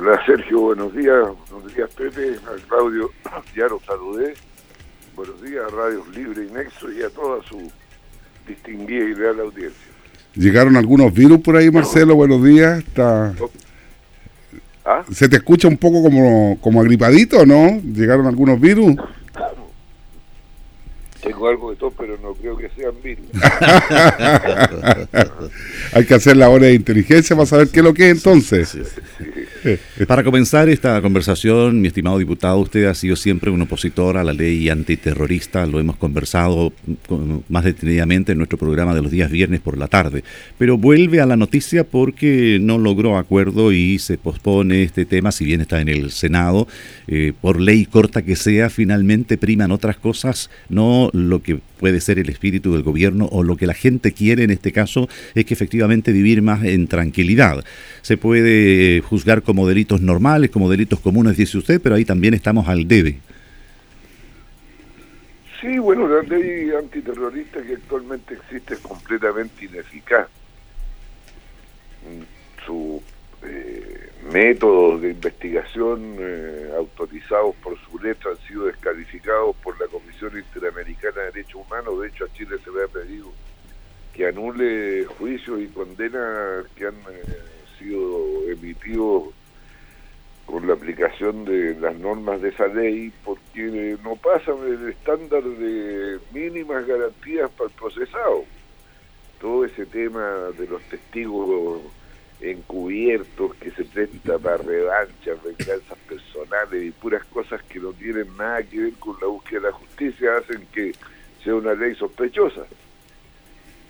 Hola 0.00 0.18
Sergio, 0.24 0.60
buenos 0.60 0.94
días. 0.94 1.28
Buenos 1.50 1.74
días 1.74 1.90
Pepe, 1.94 2.36
a 2.46 2.68
Claudio, 2.68 3.10
ya 3.54 3.66
los 3.66 3.84
saludé. 3.84 4.32
Buenos 5.14 5.42
días 5.42 5.62
a 5.70 5.76
Radios 5.76 6.08
Libre 6.16 6.46
y 6.46 6.50
Nexo 6.50 6.90
y 6.90 7.02
a 7.02 7.10
toda 7.10 7.46
su 7.46 7.70
distinguida 8.48 9.04
y 9.04 9.12
real 9.12 9.40
audiencia. 9.40 9.92
Llegaron 10.34 10.78
algunos 10.78 11.12
virus 11.12 11.40
por 11.40 11.54
ahí, 11.54 11.70
Marcelo, 11.70 12.14
buenos 12.14 12.42
días. 12.42 12.78
Está... 12.78 13.34
¿Ah? 14.86 15.04
¿Se 15.12 15.28
te 15.28 15.36
escucha 15.36 15.68
un 15.68 15.76
poco 15.76 16.02
como, 16.02 16.58
como 16.62 16.80
agripadito, 16.80 17.44
no? 17.44 17.78
¿Llegaron 17.82 18.26
algunos 18.26 18.58
virus? 18.58 18.96
Tengo 21.22 21.46
algo 21.46 21.72
de 21.72 21.76
todo, 21.76 21.90
pero 21.90 22.16
no 22.22 22.32
creo 22.32 22.56
que 22.56 22.70
sean 22.70 22.94
virus. 23.02 23.26
Hay 25.92 26.06
que 26.06 26.14
hacer 26.14 26.38
la 26.38 26.48
hora 26.48 26.64
de 26.66 26.74
inteligencia 26.74 27.36
para 27.36 27.44
saber 27.44 27.68
qué 27.68 27.80
es 27.80 27.84
lo 27.84 27.92
que 27.92 28.08
es 28.08 28.16
entonces. 28.16 28.78
Para 30.06 30.24
comenzar 30.24 30.68
esta 30.68 31.00
conversación, 31.02 31.80
mi 31.80 31.88
estimado 31.88 32.18
diputado, 32.18 32.58
usted 32.58 32.84
ha 32.86 32.94
sido 32.94 33.16
siempre 33.16 33.50
un 33.50 33.62
opositor 33.62 34.16
a 34.16 34.24
la 34.24 34.32
ley 34.32 34.68
antiterrorista, 34.68 35.66
lo 35.66 35.80
hemos 35.80 35.96
conversado 35.96 36.72
más 37.48 37.64
detenidamente 37.64 38.32
en 38.32 38.38
nuestro 38.38 38.58
programa 38.58 38.94
de 38.94 39.02
los 39.02 39.10
días 39.10 39.30
viernes 39.30 39.60
por 39.60 39.76
la 39.76 39.88
tarde, 39.88 40.24
pero 40.58 40.78
vuelve 40.78 41.20
a 41.20 41.26
la 41.26 41.36
noticia 41.36 41.84
porque 41.84 42.58
no 42.60 42.78
logró 42.78 43.16
acuerdo 43.16 43.72
y 43.72 43.98
se 43.98 44.18
pospone 44.18 44.82
este 44.82 45.04
tema, 45.04 45.32
si 45.32 45.44
bien 45.44 45.60
está 45.60 45.80
en 45.80 45.88
el 45.88 46.10
Senado, 46.10 46.66
eh, 47.06 47.32
por 47.40 47.60
ley 47.60 47.86
corta 47.86 48.22
que 48.22 48.36
sea, 48.36 48.70
finalmente 48.70 49.38
priman 49.38 49.72
otras 49.72 49.96
cosas, 49.96 50.50
no 50.68 51.10
lo 51.12 51.42
que 51.42 51.60
puede 51.80 52.00
ser 52.00 52.18
el 52.18 52.28
espíritu 52.28 52.74
del 52.74 52.82
gobierno 52.82 53.26
o 53.32 53.42
lo 53.42 53.56
que 53.56 53.66
la 53.66 53.72
gente 53.72 54.12
quiere 54.12 54.44
en 54.44 54.50
este 54.50 54.70
caso 54.70 55.08
es 55.34 55.46
que 55.46 55.54
efectivamente 55.54 56.12
vivir 56.12 56.42
más 56.42 56.62
en 56.62 56.86
tranquilidad. 56.86 57.64
Se 58.02 58.18
puede 58.18 59.00
juzgar 59.00 59.42
como 59.42 59.66
delitos 59.66 60.02
normales, 60.02 60.50
como 60.50 60.70
delitos 60.70 61.00
comunes, 61.00 61.38
dice 61.38 61.56
usted, 61.56 61.80
pero 61.80 61.94
ahí 61.94 62.04
también 62.04 62.34
estamos 62.34 62.68
al 62.68 62.86
debe. 62.86 63.18
Sí, 65.60 65.78
bueno, 65.78 66.06
la 66.06 66.22
ley 66.22 66.70
antiterrorista 66.78 67.62
que 67.62 67.74
actualmente 67.74 68.34
existe 68.34 68.74
es 68.74 68.80
completamente 68.80 69.64
ineficaz. 69.64 70.28
Su 72.66 73.02
eh, 73.42 74.09
métodos 74.32 75.00
de 75.00 75.10
investigación 75.10 76.16
eh, 76.18 76.70
autorizados 76.76 77.54
por 77.56 77.76
su 77.80 77.98
letra 77.98 78.30
han 78.30 78.38
sido 78.46 78.66
descalificados 78.66 79.56
por 79.56 79.78
la 79.80 79.86
Comisión 79.88 80.38
Interamericana 80.38 81.22
de 81.22 81.24
Derechos 81.32 81.62
Humanos. 81.66 82.00
De 82.00 82.08
hecho, 82.08 82.24
a 82.24 82.32
Chile 82.32 82.56
se 82.64 82.70
le 82.70 82.84
ha 82.84 82.88
pedido 82.88 83.32
que 84.14 84.26
anule 84.26 85.04
juicios 85.18 85.60
y 85.60 85.66
condenas 85.68 86.66
que 86.76 86.86
han 86.86 86.94
eh, 86.94 87.22
sido 87.78 88.48
emitidos 88.48 89.34
con 90.46 90.66
la 90.66 90.74
aplicación 90.74 91.44
de 91.44 91.74
las 91.80 91.96
normas 91.96 92.40
de 92.40 92.50
esa 92.50 92.66
ley 92.68 93.12
porque 93.24 93.96
no 94.02 94.16
pasan 94.16 94.58
el 94.64 94.90
estándar 94.90 95.42
de 95.42 96.18
mínimas 96.32 96.86
garantías 96.86 97.50
para 97.50 97.68
el 97.68 97.76
procesado. 97.76 98.44
Todo 99.40 99.64
ese 99.64 99.86
tema 99.86 100.50
de 100.56 100.66
los 100.66 100.82
testigos 100.82 101.82
encubiertos 102.40 103.54
que 103.56 103.70
se 103.70 103.84
presta 103.84 104.38
para 104.38 104.56
revanchas, 104.58 105.42
venganzas 105.42 105.98
personales 106.08 106.84
y 106.84 106.90
puras 106.90 107.24
cosas 107.26 107.62
que 107.64 107.78
no 107.78 107.92
tienen 107.92 108.36
nada 108.36 108.62
que 108.62 108.78
ver 108.78 108.92
con 108.94 109.16
la 109.20 109.26
búsqueda 109.26 109.60
de 109.60 109.66
la 109.66 109.72
justicia 109.72 110.36
hacen 110.38 110.66
que 110.72 110.92
sea 111.44 111.54
una 111.54 111.74
ley 111.74 111.94
sospechosa. 111.94 112.64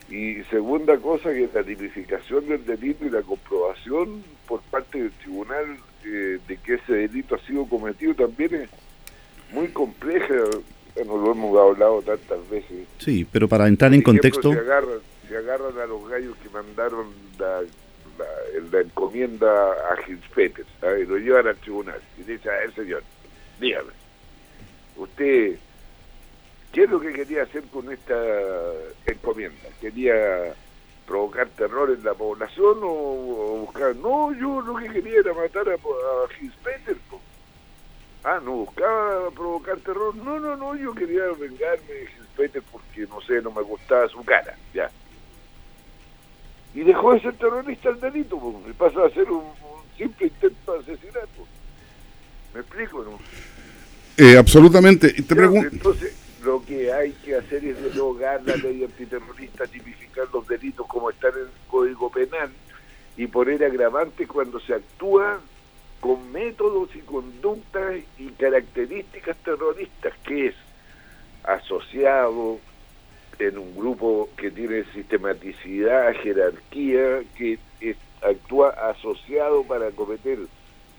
Y 0.08 0.42
segunda 0.50 0.98
cosa, 0.98 1.32
que 1.32 1.48
la 1.54 1.62
tipificación 1.62 2.48
del 2.48 2.64
delito 2.66 3.04
y 3.04 3.10
la 3.10 3.22
comprobación 3.22 4.24
por 4.48 4.60
parte 4.62 5.00
del 5.00 5.12
tribunal 5.12 5.76
eh, 6.04 6.38
de 6.48 6.56
que 6.56 6.74
ese 6.74 6.92
delito 6.92 7.36
ha 7.36 7.46
sido 7.46 7.64
cometido 7.66 8.14
también 8.14 8.54
es 8.54 8.70
muy 9.52 9.68
compleja. 9.68 10.34
Bueno, 10.96 11.16
lo 11.18 11.32
hemos 11.32 11.56
hablado 11.56 12.02
tantas 12.02 12.50
veces. 12.50 12.88
Sí, 12.98 13.24
pero 13.30 13.46
para 13.46 13.68
entrar 13.68 13.94
en 13.94 14.02
contexto... 14.02 14.52
Se 14.52 14.58
agarran, 14.58 14.98
se 15.28 15.36
agarran 15.36 15.78
a 15.78 15.86
los 15.86 16.08
gallos 16.08 16.36
que 16.42 16.48
mandaron 16.48 17.06
la 17.38 17.62
la, 18.72 18.80
encomienda 18.80 19.72
a 19.72 19.96
Hinspeter, 20.06 20.66
y 21.00 21.04
lo 21.04 21.16
llevan 21.16 21.48
al 21.48 21.56
tribunal 21.56 22.00
y 22.18 22.22
dice 22.22 22.50
a 22.50 22.62
él, 22.62 22.74
señor, 22.74 23.02
dígame, 23.58 23.90
usted, 24.96 25.56
¿qué 26.72 26.84
es 26.84 26.90
lo 26.90 27.00
que 27.00 27.12
quería 27.12 27.42
hacer 27.42 27.64
con 27.64 27.90
esta 27.92 28.14
encomienda? 29.06 29.68
¿Quería 29.80 30.54
provocar 31.06 31.48
terror 31.48 31.90
en 31.90 32.04
la 32.04 32.14
población 32.14 32.78
o, 32.82 33.66
buscar? 33.66 33.96
No, 33.96 34.32
yo 34.32 34.60
lo 34.60 34.76
que 34.76 34.88
quería 34.88 35.20
era 35.20 35.34
matar 35.34 35.68
a, 35.68 35.74
a 35.74 36.40
Hinspeter. 36.40 36.96
Ah, 38.22 38.38
no 38.44 38.52
buscaba 38.52 39.30
provocar 39.30 39.78
terror. 39.78 40.14
No, 40.14 40.38
no, 40.38 40.54
no, 40.54 40.76
yo 40.76 40.94
quería 40.94 41.22
vengarme 41.38 41.92
de 41.92 42.04
Hinspeter 42.04 42.62
porque, 42.70 43.06
no 43.06 43.20
sé, 43.22 43.40
no 43.40 43.50
me 43.50 43.62
gustaba 43.62 44.08
su 44.08 44.22
cara, 44.24 44.56
ya 44.74 44.90
y 46.74 46.80
dejó 46.80 47.14
de 47.14 47.20
ser 47.20 47.34
terrorista 47.34 47.90
el 47.90 48.00
delito, 48.00 48.38
porque 48.38 48.72
pasa 48.74 49.04
a 49.04 49.10
ser 49.10 49.30
un, 49.30 49.44
simple 49.96 50.26
intento 50.28 50.72
de 50.72 50.78
asesinato. 50.80 51.46
¿Me 52.54 52.60
explico, 52.60 53.04
no? 53.04 53.18
Eh, 54.16 54.36
absolutamente. 54.36 55.12
Te 55.12 55.34
Entonces, 55.34 56.14
lo 56.42 56.64
que 56.64 56.92
hay 56.92 57.12
que 57.24 57.36
hacer 57.36 57.64
es 57.64 57.82
derogar 57.82 58.42
la 58.44 58.56
ley 58.56 58.84
antiterrorista, 58.84 59.66
tipificar 59.66 60.26
los 60.32 60.46
delitos 60.46 60.86
como 60.86 61.10
están 61.10 61.32
en 61.34 61.40
el 61.40 61.68
Código 61.68 62.10
Penal 62.10 62.50
y 63.16 63.26
poner 63.26 63.64
agravantes 63.64 64.26
cuando 64.26 64.58
se 64.60 64.74
actúa 64.74 65.40
con 66.00 66.32
métodos 66.32 66.88
y 66.94 67.00
conductas 67.00 67.96
y 68.18 68.28
características 68.30 69.36
terroristas, 69.44 70.14
que 70.24 70.46
es 70.46 70.54
asociado, 71.44 72.58
en 73.40 73.58
un 73.58 73.74
grupo 73.74 74.28
que 74.36 74.50
tiene 74.50 74.84
sistematicidad, 74.92 76.14
jerarquía, 76.22 77.22
que 77.36 77.58
actúa 78.22 78.70
asociado 78.90 79.64
para 79.64 79.90
cometer 79.90 80.38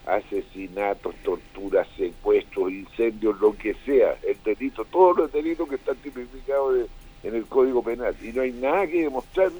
asesinatos, 0.06 1.13
torturas, 1.24 1.88
secuestros, 1.96 2.72
incendios, 2.72 3.40
lo 3.40 3.56
que 3.56 3.75
sea, 3.85 4.18
el 4.24 4.38
delito, 4.44 4.84
todos 4.85 5.18
los 5.18 5.31
delitos 5.31 5.69
que 5.69 5.75
están 5.75 5.96
tipificados 5.97 6.88
en 7.24 7.35
el 7.35 7.46
Código 7.46 7.84
Penal. 7.84 8.16
Y 8.22 8.31
no 8.31 8.41
hay 8.41 8.51
nada 8.51 8.88
que 8.88 9.03
demostrar 9.03 9.51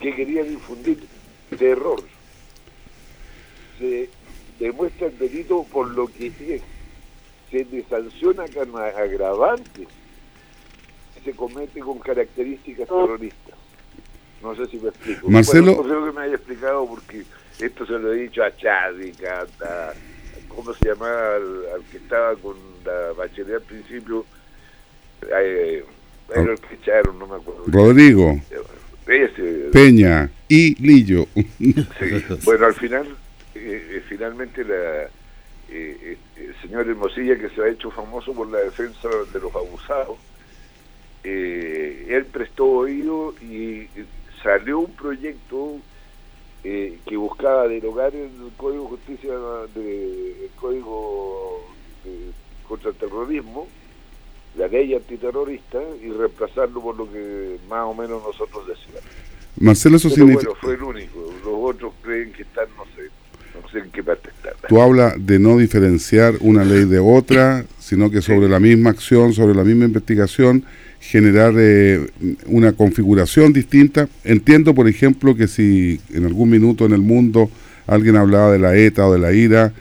que 0.00 0.14
querían 0.14 0.52
infundir 0.52 0.98
terror. 1.58 2.02
Se 3.78 4.10
demuestra 4.58 5.06
el 5.06 5.18
delito 5.18 5.64
por 5.72 5.90
lo 5.90 6.06
que 6.06 6.26
es. 6.26 6.62
Se 7.50 7.64
le 7.64 7.82
sanciona 7.84 8.44
con 8.48 8.76
agravantes 8.76 9.88
se 11.24 11.32
comete 11.32 11.80
con 11.80 11.98
características 11.98 12.88
terroristas. 12.88 13.54
No 14.42 14.54
sé 14.56 14.66
si 14.66 14.78
me 14.78 14.88
explico. 14.88 15.28
Marcelo... 15.28 15.72
no 15.76 15.82
creo 15.82 16.06
que 16.06 16.12
me 16.12 16.22
haya 16.22 16.34
explicado 16.34 16.86
porque 16.86 17.24
esto 17.58 17.86
se 17.86 17.92
lo 17.92 18.12
he 18.12 18.22
dicho 18.22 18.42
a 18.42 18.56
Chádica, 18.56 19.46
a, 19.60 19.92
¿cómo 20.48 20.72
se 20.74 20.88
llamaba? 20.88 21.36
Al, 21.36 21.82
que 21.90 21.98
estaba 21.98 22.34
con 22.36 22.56
la 22.84 23.12
bachería 23.16 23.56
al 23.56 23.62
principio. 23.62 24.24
Eh, 25.38 25.84
era 26.34 26.52
el 26.52 26.60
que 26.60 26.74
echaron, 26.74 27.18
no 27.18 27.26
me 27.26 27.36
acuerdo. 27.36 27.64
Rodrigo. 27.66 28.40
Peña 29.72 30.30
y 30.48 30.74
Lillo. 30.82 31.26
Bueno, 32.44 32.66
al 32.66 32.74
final, 32.74 33.06
eh, 33.54 33.86
eh, 33.90 34.02
finalmente 34.08 34.64
la, 34.64 35.08
eh, 35.68 36.16
el 36.36 36.54
señor 36.62 36.88
Hermosilla, 36.88 37.36
que 37.36 37.48
se 37.50 37.62
ha 37.62 37.68
hecho 37.68 37.90
famoso 37.90 38.32
por 38.32 38.48
la 38.50 38.58
defensa 38.58 39.08
de 39.32 39.40
los 39.40 39.54
abusados, 39.54 40.18
eh, 41.24 42.06
él 42.08 42.26
prestó 42.26 42.66
oído 42.66 43.34
y 43.40 43.88
salió 44.42 44.80
un 44.80 44.92
proyecto 44.92 45.76
eh, 46.64 46.98
que 47.06 47.16
buscaba 47.16 47.68
derogar 47.68 48.14
el 48.14 48.30
Código 48.56 48.84
de 48.84 48.90
Justicia, 48.90 49.32
de, 49.74 50.44
el 50.44 50.50
Código 50.60 51.64
contra 52.68 52.90
el 52.90 52.96
Terrorismo, 52.96 53.66
la 54.56 54.68
ley 54.68 54.94
antiterrorista, 54.94 55.78
y 56.02 56.10
reemplazarlo 56.10 56.80
por 56.80 56.96
lo 56.96 57.10
que 57.10 57.58
más 57.68 57.84
o 57.84 57.94
menos 57.94 58.22
nosotros 58.22 58.66
decíamos. 58.66 59.02
Marcelo, 59.56 59.96
eso 59.96 60.08
Bueno, 60.08 60.54
fue 60.60 60.74
el 60.74 60.82
único. 60.82 61.18
Los 61.44 61.74
otros 61.74 61.92
creen 62.02 62.32
que 62.32 62.42
están, 62.42 62.68
sé, 63.70 63.78
en 63.78 63.90
qué 63.90 64.02
parte 64.02 64.30
están. 64.30 64.52
Tú 64.68 64.80
hablas 64.80 65.14
de 65.18 65.38
no 65.38 65.58
diferenciar 65.58 66.34
una 66.40 66.64
ley 66.64 66.84
de 66.84 66.98
otra, 66.98 67.64
sino 67.78 68.10
que 68.10 68.22
sobre 68.22 68.48
la 68.48 68.60
misma 68.60 68.90
acción, 68.90 69.32
sobre 69.32 69.54
la 69.54 69.64
misma 69.64 69.84
investigación, 69.86 70.64
generar 71.00 71.54
eh, 71.56 72.06
una 72.46 72.72
configuración 72.72 73.52
distinta. 73.52 74.08
Entiendo, 74.22 74.74
por 74.74 74.88
ejemplo, 74.88 75.34
que 75.34 75.48
si 75.48 76.00
en 76.12 76.26
algún 76.26 76.50
minuto 76.50 76.84
en 76.84 76.92
el 76.92 77.00
mundo 77.00 77.50
alguien 77.86 78.16
hablaba 78.16 78.52
de 78.52 78.58
la 78.58 78.76
ETA 78.76 79.06
o 79.06 79.12
de 79.12 79.18
la 79.18 79.32
IRA 79.32 79.72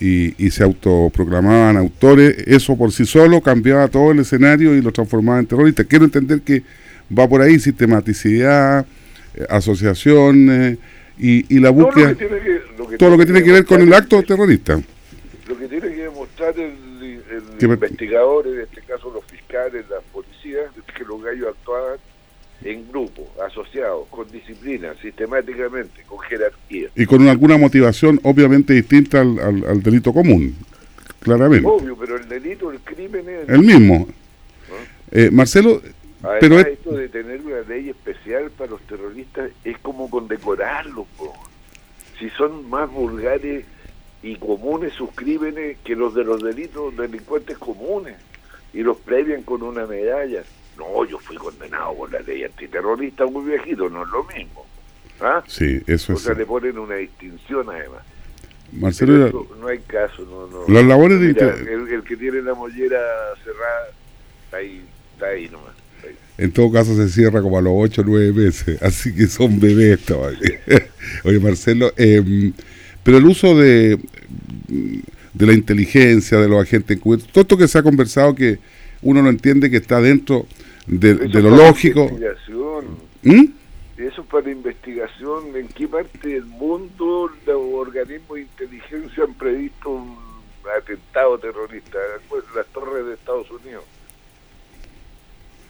y, 0.00 0.50
se 0.50 0.64
autoproclamaban 0.64 1.76
autores, 1.76 2.34
eso 2.46 2.76
por 2.76 2.90
sí 2.90 3.06
solo 3.06 3.40
cambiaba 3.40 3.86
todo 3.86 4.10
el 4.10 4.18
escenario 4.18 4.74
y 4.74 4.82
lo 4.82 4.90
transformaba 4.90 5.38
en 5.38 5.46
terrorista. 5.46 5.84
Quiero 5.84 6.04
entender 6.04 6.40
que 6.40 6.64
va 7.16 7.28
por 7.28 7.40
ahí 7.40 7.60
sistematicidad, 7.60 8.84
eh, 9.34 9.46
asociación, 11.18 11.46
y, 11.48 11.60
la 11.60 11.70
búsqueda, 11.70 12.14
todo 12.98 13.10
lo 13.10 13.18
que 13.18 13.24
tiene 13.24 13.42
que, 13.42 13.52
ver 13.52 13.64
con 13.64 13.80
el 13.80 13.92
acto 13.92 14.22
terrorista. 14.22 14.80
Lo 15.46 15.58
que 15.58 15.68
tiene 15.68 15.88
que 15.88 16.02
demostrar 16.02 16.54
el, 16.58 17.22
investigador, 17.60 18.46
en 18.46 18.60
este 18.60 18.80
caso 18.82 19.10
los 19.12 19.24
fiscales, 19.24 19.84
las 19.88 20.02
policías, 20.12 20.66
es 20.76 20.94
que 20.94 21.04
los 21.04 21.22
gallos 21.22 21.48
actuaban 21.48 21.98
en 22.64 22.88
grupo, 22.88 23.28
asociados, 23.44 24.06
con 24.08 24.30
disciplina, 24.30 24.94
sistemáticamente, 25.00 26.02
con 26.06 26.20
jerarquía. 26.20 26.88
Y 26.94 27.06
con 27.06 27.26
alguna 27.28 27.56
motivación 27.56 28.20
obviamente 28.22 28.72
distinta 28.72 29.20
al, 29.20 29.82
delito 29.82 30.12
común, 30.12 30.54
claramente. 31.20 31.66
Obvio, 31.66 31.96
pero 31.96 32.16
el 32.16 32.28
delito, 32.28 32.70
el 32.70 32.78
crimen 32.80 33.28
es 33.28 33.48
el, 33.48 33.62
mismo. 33.62 34.08
Eh, 35.10 35.30
Marcelo, 35.32 35.82
pero 36.40 36.58
esto 36.58 36.92
de 36.92 37.08
tener 37.08 37.40
una 37.40 37.60
ley 37.60 37.90
especial 37.90 38.50
para 38.50 38.70
los 38.70 38.80
terroristas 38.82 39.50
es 39.64 39.78
como 39.78 40.08
condecorarlos, 40.08 41.06
si 42.18 42.30
son 42.30 42.68
más 42.70 42.90
vulgares 42.90 43.64
y 44.22 44.36
comunes 44.36 44.92
sus 44.92 45.10
crímenes 45.12 45.78
que 45.84 45.96
los 45.96 46.14
de 46.14 46.24
los 46.24 46.42
delitos 46.42 46.96
delincuentes 46.96 47.58
comunes 47.58 48.16
y 48.72 48.82
los 48.82 48.96
premian 48.98 49.42
con 49.42 49.62
una 49.62 49.86
medalla. 49.86 50.42
No, 50.78 51.04
yo 51.04 51.18
fui 51.18 51.36
condenado 51.36 51.94
por 51.94 52.12
la 52.12 52.20
ley 52.20 52.44
antiterrorista 52.44 53.26
muy 53.26 53.44
viejito, 53.44 53.90
no 53.90 54.04
es 54.04 54.10
lo 54.10 54.24
mismo. 54.24 54.64
¿Ah? 55.20 55.42
Sí, 55.46 55.80
eso 55.86 56.14
o 56.14 56.16
sea, 56.16 56.34
le 56.34 56.46
ponen 56.46 56.78
una 56.78 56.96
distinción 56.96 57.68
además. 57.68 58.02
Marcelo, 58.72 59.46
no 59.60 59.66
hay 59.66 59.80
caso, 59.80 60.22
no, 60.22 60.46
no. 60.46 60.64
Las 60.72 60.84
labores 60.84 61.20
de 61.20 61.28
el, 61.28 62.02
que 62.04 62.16
tiene 62.16 62.40
la 62.40 62.54
mollera 62.54 62.98
cerrada 63.44 63.88
está 64.44 64.56
ahí, 64.56 64.82
está 65.12 65.26
ahí 65.26 65.48
nomás. 65.50 65.74
En 66.38 66.50
todo 66.50 66.72
caso 66.72 66.96
se 66.96 67.08
cierra 67.08 67.42
como 67.42 67.58
a 67.58 67.62
los 67.62 67.72
8 67.74 68.00
o 68.00 68.04
9 68.04 68.32
meses, 68.32 68.82
así 68.82 69.14
que 69.14 69.26
son 69.26 69.60
bebés 69.60 70.00
Oye, 71.24 71.38
Marcelo, 71.38 71.92
em, 71.96 72.52
pero 73.02 73.18
el 73.18 73.26
uso 73.26 73.56
de, 73.56 73.98
de 75.34 75.46
la 75.46 75.52
inteligencia, 75.52 76.38
de 76.38 76.48
los 76.48 76.62
agentes 76.62 76.96
encubiertos, 76.96 77.30
todo 77.32 77.42
esto 77.42 77.56
que 77.56 77.68
se 77.68 77.78
ha 77.78 77.82
conversado 77.82 78.34
que 78.34 78.58
uno 79.02 79.22
no 79.22 79.28
entiende 79.28 79.70
que 79.70 79.78
está 79.78 80.00
dentro 80.00 80.46
de, 80.86 81.14
lo 81.14 81.50
lógico. 81.50 82.10
¿Mm? 83.22 83.44
Eso 83.98 84.24
para 84.24 84.50
investigación. 84.50 85.54
¿En 85.54 85.68
qué 85.68 85.86
parte 85.86 86.28
del 86.28 86.44
mundo 86.44 87.30
los 87.46 87.62
organismos 87.74 88.36
de 88.36 88.42
inteligencia 88.42 89.24
han 89.24 89.34
previsto 89.34 89.90
un 89.90 90.16
atentado 90.76 91.38
terrorista? 91.38 91.98
Pues 92.28 92.44
las 92.56 92.66
torres 92.68 93.06
de 93.06 93.14
Estados 93.14 93.50
Unidos. 93.50 93.84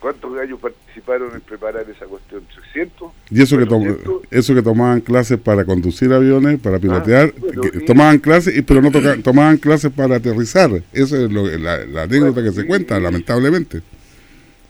¿Cuántos 0.03 0.35
gallos 0.35 0.59
participaron 0.59 1.33
en 1.33 1.41
preparar 1.43 1.89
esa 1.89 2.07
cuestión? 2.07 2.43
¿300? 2.75 3.13
Y 3.31 3.41
eso 3.41 3.57
que, 3.57 4.37
eso 4.37 4.53
que 4.53 4.61
tomaban 4.61 5.01
clases 5.01 5.39
para 5.39 5.65
conducir 5.65 6.13
aviones, 6.13 6.59
para 6.59 6.81
pilotear, 6.81 7.33
ah, 7.33 7.79
tomaban 7.87 8.19
clases, 8.19 8.61
pero 8.67 8.83
no 8.83 8.91
tomaban 9.23 9.59
clases 9.59 9.93
para 9.93 10.17
aterrizar. 10.17 10.73
Esa 10.93 11.23
es 11.23 11.31
la, 11.31 12.03
anécdota 12.03 12.43
que 12.43 12.51
se 12.51 12.67
cuenta, 12.67 12.99
lamentablemente. 12.99 13.81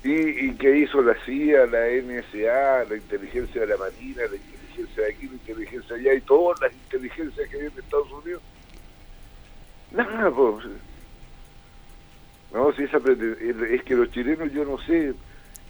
¿Y, 0.04 0.10
¿Y 0.10 0.54
qué 0.58 0.80
hizo 0.80 1.00
la 1.00 1.16
CIA, 1.24 1.64
la 1.64 1.86
NSA, 1.88 2.90
la 2.90 2.96
inteligencia 2.96 3.62
de 3.62 3.66
la 3.68 3.78
Marina, 3.78 4.22
la 4.30 4.36
inteligencia 4.36 5.02
de 5.02 5.10
aquí, 5.14 5.26
la 5.28 5.32
inteligencia 5.32 5.96
allá 5.96 6.12
y 6.12 6.20
todas 6.20 6.60
las 6.60 6.72
inteligencias 6.74 7.48
que 7.48 7.56
hay 7.56 7.62
en 7.62 7.78
Estados 7.78 8.12
Unidos? 8.12 8.42
Nada, 9.92 10.30
pues 10.30 10.66
no, 12.52 12.72
si 12.72 12.84
esa 12.84 12.98
es 12.98 13.82
que 13.82 13.94
los 13.94 14.10
chilenos, 14.10 14.52
yo 14.52 14.64
no 14.64 14.78
sé, 14.78 15.14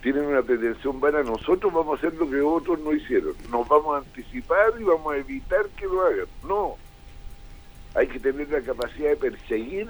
tienen 0.03 0.25
una 0.25 0.43
pretensión 0.43 1.01
vana. 1.01 1.23
Nosotros 1.23 1.73
vamos 1.73 1.95
a 1.95 2.07
hacer 2.07 2.19
lo 2.19 2.29
que 2.29 2.41
otros 2.41 2.81
no 2.81 2.93
hicieron. 2.93 3.35
Nos 3.51 3.69
vamos 3.69 3.95
a 3.95 3.99
anticipar 3.99 4.73
y 4.79 4.83
vamos 4.83 5.15
a 5.15 5.19
evitar 5.19 5.67
que 5.77 5.87
lo 5.87 6.03
hagan. 6.03 6.27
No. 6.47 6.77
Hay 7.95 8.09
que 8.09 8.19
tener 8.19 8.51
la 8.51 8.61
capacidad 8.61 9.11
de 9.11 9.17
perseguir 9.17 9.89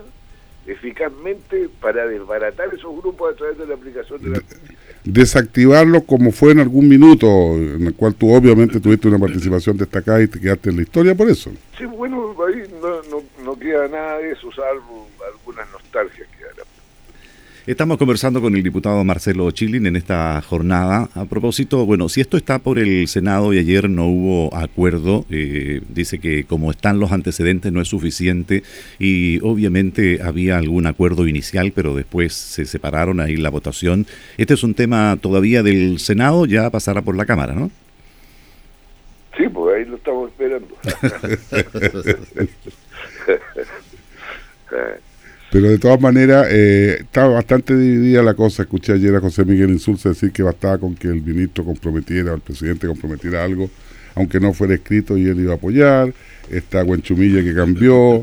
eficazmente 0.67 1.69
para 1.81 2.06
desbaratar 2.06 2.73
esos 2.73 2.94
grupos 3.00 3.33
a 3.33 3.37
través 3.37 3.59
de 3.59 3.67
la 3.67 3.75
aplicación 3.75 4.23
de 4.23 4.31
la 4.31 4.37
justicia. 4.41 4.79
Desactivarlo 5.05 6.03
como 6.03 6.31
fue 6.31 6.53
en 6.53 6.61
algún 6.61 6.89
minuto, 6.89 7.27
en 7.56 7.87
el 7.87 7.94
cual 7.94 8.15
tú 8.15 8.33
obviamente 8.33 8.79
tuviste 8.79 9.09
una 9.09 9.19
participación 9.19 9.77
destacada 9.77 10.23
y 10.23 10.29
te 10.29 10.39
quedaste 10.39 10.71
en 10.71 10.77
la 10.77 10.83
historia 10.83 11.15
por 11.17 11.29
eso. 11.29 11.50
Sí, 11.77 11.85
bueno, 11.87 12.37
ahí 12.47 12.62
no, 12.81 13.03
no, 13.11 13.25
no 13.44 13.59
queda 13.59 13.89
nada 13.89 14.19
de 14.19 14.33
eso, 14.33 14.53
salvo 14.53 15.09
algunas 15.33 15.69
nostalgias. 15.73 16.29
Estamos 17.64 17.97
conversando 17.97 18.41
con 18.41 18.56
el 18.56 18.62
diputado 18.64 19.05
Marcelo 19.05 19.49
Chilin 19.53 19.87
en 19.87 19.94
esta 19.94 20.43
jornada. 20.43 21.09
A 21.14 21.26
propósito, 21.26 21.87
bueno, 21.87 22.09
si 22.09 22.20
esto 22.20 22.37
está 22.37 22.59
por 22.59 22.81
el 22.81 23.06
Senado 23.06 23.53
y 23.53 23.61
ayer 23.61 23.88
no 23.88 24.09
hubo 24.09 24.53
acuerdo, 24.53 25.25
eh, 25.31 25.81
dice 25.88 26.19
que 26.19 26.43
como 26.43 26.73
están 26.73 26.99
los 26.99 27.12
antecedentes 27.12 27.73
no 27.73 27.81
es 27.81 27.87
suficiente 27.87 28.64
y 28.99 29.38
obviamente 29.43 30.19
había 30.25 30.59
algún 30.59 30.88
acuerdo 30.88 31.29
inicial, 31.29 31.70
pero 31.73 31.94
después 31.94 32.32
se 32.32 32.64
separaron 32.64 33.20
ahí 33.20 33.37
la 33.37 33.50
votación. 33.50 34.08
Este 34.38 34.55
es 34.55 34.65
un 34.65 34.75
tema 34.75 35.17
todavía 35.20 35.62
del 35.62 36.00
Senado, 36.00 36.47
ya 36.47 36.69
pasará 36.69 37.03
por 37.03 37.15
la 37.15 37.26
Cámara, 37.26 37.55
¿no? 37.55 37.70
Sí, 39.37 39.44
pues 39.49 39.76
ahí 39.76 39.85
lo 39.85 39.99
estamos 39.99 40.31
esperando. 40.31 40.76
Pero 45.52 45.69
de 45.69 45.78
todas 45.78 46.00
maneras, 46.00 46.46
eh, 46.50 46.96
estaba 47.00 47.34
bastante 47.34 47.76
dividida 47.76 48.22
la 48.22 48.32
cosa. 48.32 48.62
Escuché 48.62 48.94
ayer 48.94 49.14
a 49.14 49.20
José 49.20 49.44
Miguel 49.44 49.69
Insulza 49.69 50.08
decir 50.08 50.32
que 50.32 50.43
bastaba 50.43 50.78
con 50.78 50.94
que 50.94 51.08
el 51.08 51.20
ministro 51.22 51.62
comprometiera, 51.62 52.32
o 52.32 52.37
el 52.37 52.40
presidente 52.40 52.87
comprometiera 52.87 53.44
algo, 53.44 53.69
aunque 54.14 54.40
no 54.40 54.54
fuera 54.54 54.72
escrito 54.72 55.19
y 55.19 55.26
él 55.26 55.40
iba 55.40 55.52
a 55.52 55.56
apoyar. 55.56 56.14
Está 56.50 56.82
Guenchumilla 56.84 57.44
que 57.44 57.54
cambió. 57.54 58.22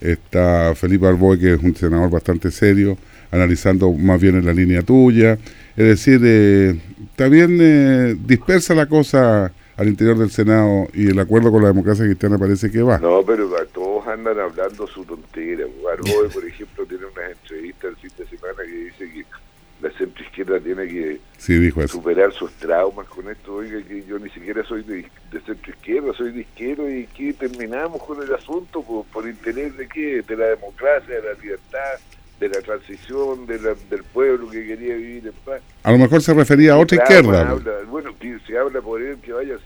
Está 0.00 0.74
Felipe 0.74 1.06
Arboe, 1.06 1.38
que 1.38 1.52
es 1.52 1.62
un 1.62 1.76
senador 1.76 2.08
bastante 2.08 2.50
serio, 2.50 2.96
analizando 3.30 3.92
más 3.92 4.18
bien 4.18 4.36
en 4.36 4.46
la 4.46 4.54
línea 4.54 4.80
tuya. 4.80 5.34
Es 5.76 5.84
decir, 5.84 6.22
eh, 6.24 6.80
está 7.10 7.28
bien 7.28 7.58
eh, 7.60 8.16
dispersa 8.26 8.74
la 8.74 8.86
cosa 8.86 9.52
al 9.80 9.88
interior 9.88 10.18
del 10.18 10.30
Senado 10.30 10.88
y 10.92 11.08
el 11.08 11.18
acuerdo 11.18 11.50
con 11.50 11.62
la 11.62 11.68
democracia 11.68 12.04
cristiana 12.04 12.36
parece 12.36 12.70
que 12.70 12.82
va. 12.82 12.98
No, 12.98 13.22
pero 13.22 13.48
todos 13.72 14.06
andan 14.06 14.38
hablando 14.38 14.86
su 14.86 15.06
tontera. 15.06 15.64
Arboe, 15.90 16.28
por 16.28 16.44
ejemplo, 16.44 16.84
tiene 16.84 17.06
unas 17.06 17.30
entrevistas 17.30 17.90
el 17.90 17.96
fin 17.96 18.10
de 18.18 18.26
semana 18.26 18.62
que 18.62 18.72
dice 18.72 19.10
que 19.10 19.24
la 19.80 19.90
centro 19.96 20.22
izquierda 20.22 20.60
tiene 20.60 20.86
que 20.86 21.88
superar 21.88 22.30
sus 22.34 22.52
traumas 22.58 23.08
con 23.08 23.30
esto. 23.30 23.54
Oiga, 23.54 23.80
que 23.88 24.04
yo 24.04 24.18
ni 24.18 24.28
siquiera 24.28 24.62
soy 24.64 24.82
de, 24.82 25.06
centro 25.46 25.72
izquierda, 25.72 26.12
soy 26.12 26.32
de 26.32 26.40
izquierda 26.42 26.90
y 26.90 27.06
que 27.06 27.32
terminamos 27.32 28.02
con 28.02 28.22
el 28.22 28.34
asunto 28.34 28.82
por, 28.82 29.06
por 29.06 29.26
interés 29.26 29.74
de 29.78 29.88
qué? 29.88 30.20
De 30.20 30.36
la 30.36 30.48
democracia, 30.48 31.14
de 31.14 31.22
la 31.22 31.40
libertad 31.40 31.98
de 32.40 32.48
la 32.48 32.60
transición 32.62 33.46
del 33.46 34.02
pueblo 34.14 34.48
que 34.48 34.66
quería 34.66 34.94
vivir 34.94 35.26
en 35.26 35.32
paz. 35.44 35.60
A 35.82 35.92
lo 35.92 35.98
mejor 35.98 36.22
se 36.22 36.32
refería 36.32 36.72
a 36.72 36.78
otra 36.78 36.96
izquierda. 36.96 37.54
bueno, 37.88 38.14
que 38.18 38.38
se 38.46 38.56
habla 38.56 38.80
por 38.80 39.02
él 39.02 39.18
que 39.22 39.32
vaya 39.32 39.56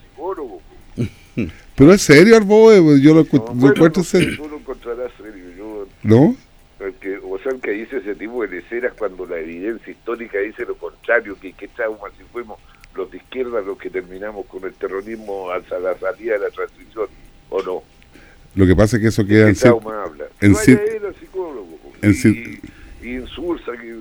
Pero 1.75 1.93
es 1.93 2.01
serio, 2.01 2.37
Arboe, 2.37 3.01
yo 3.01 3.13
lo, 3.13 3.21
encuentro 3.21 4.03
serio. 4.03 4.37
Tú 4.37 4.49
lo 4.49 4.57
encontrarás 4.57 5.11
serio. 5.17 5.45
Yo, 5.57 5.87
¿No? 6.03 6.35
o 7.29 7.39
sea, 7.39 7.53
que 7.61 7.71
dice 7.71 7.97
ese 7.97 8.15
tipo 8.15 8.45
de 8.45 8.59
escenas 8.59 8.93
cuando 8.97 9.25
la 9.25 9.39
evidencia 9.39 9.91
histórica 9.91 10.39
dice 10.39 10.65
lo 10.65 10.75
contrario, 10.75 11.37
que 11.39 11.53
qué 11.53 11.67
trauma 11.69 12.09
si 12.17 12.23
fuimos 12.31 12.59
los 12.95 13.11
de 13.11 13.17
izquierda 13.17 13.61
los 13.61 13.77
que 13.77 13.89
terminamos 13.89 14.45
con 14.45 14.63
el 14.63 14.73
terrorismo 14.73 15.51
hasta 15.51 15.79
la 15.79 15.97
salida 15.97 16.33
de 16.33 16.39
la 16.39 16.49
transición, 16.49 17.07
¿o 17.49 17.61
no? 17.61 17.83
Lo 18.55 18.65
que 18.65 18.75
pasa 18.75 18.95
es 18.95 19.01
que 19.01 19.07
eso 19.09 19.25
queda 19.25 19.49
en... 19.49 19.55
trauma 19.55 20.03
habla? 20.03 20.25
En 20.39 20.53
vaya 20.53 20.79
psicólogo 21.19 21.77
y, 22.03 22.59
insulsa 23.07 23.73
que 23.73 23.99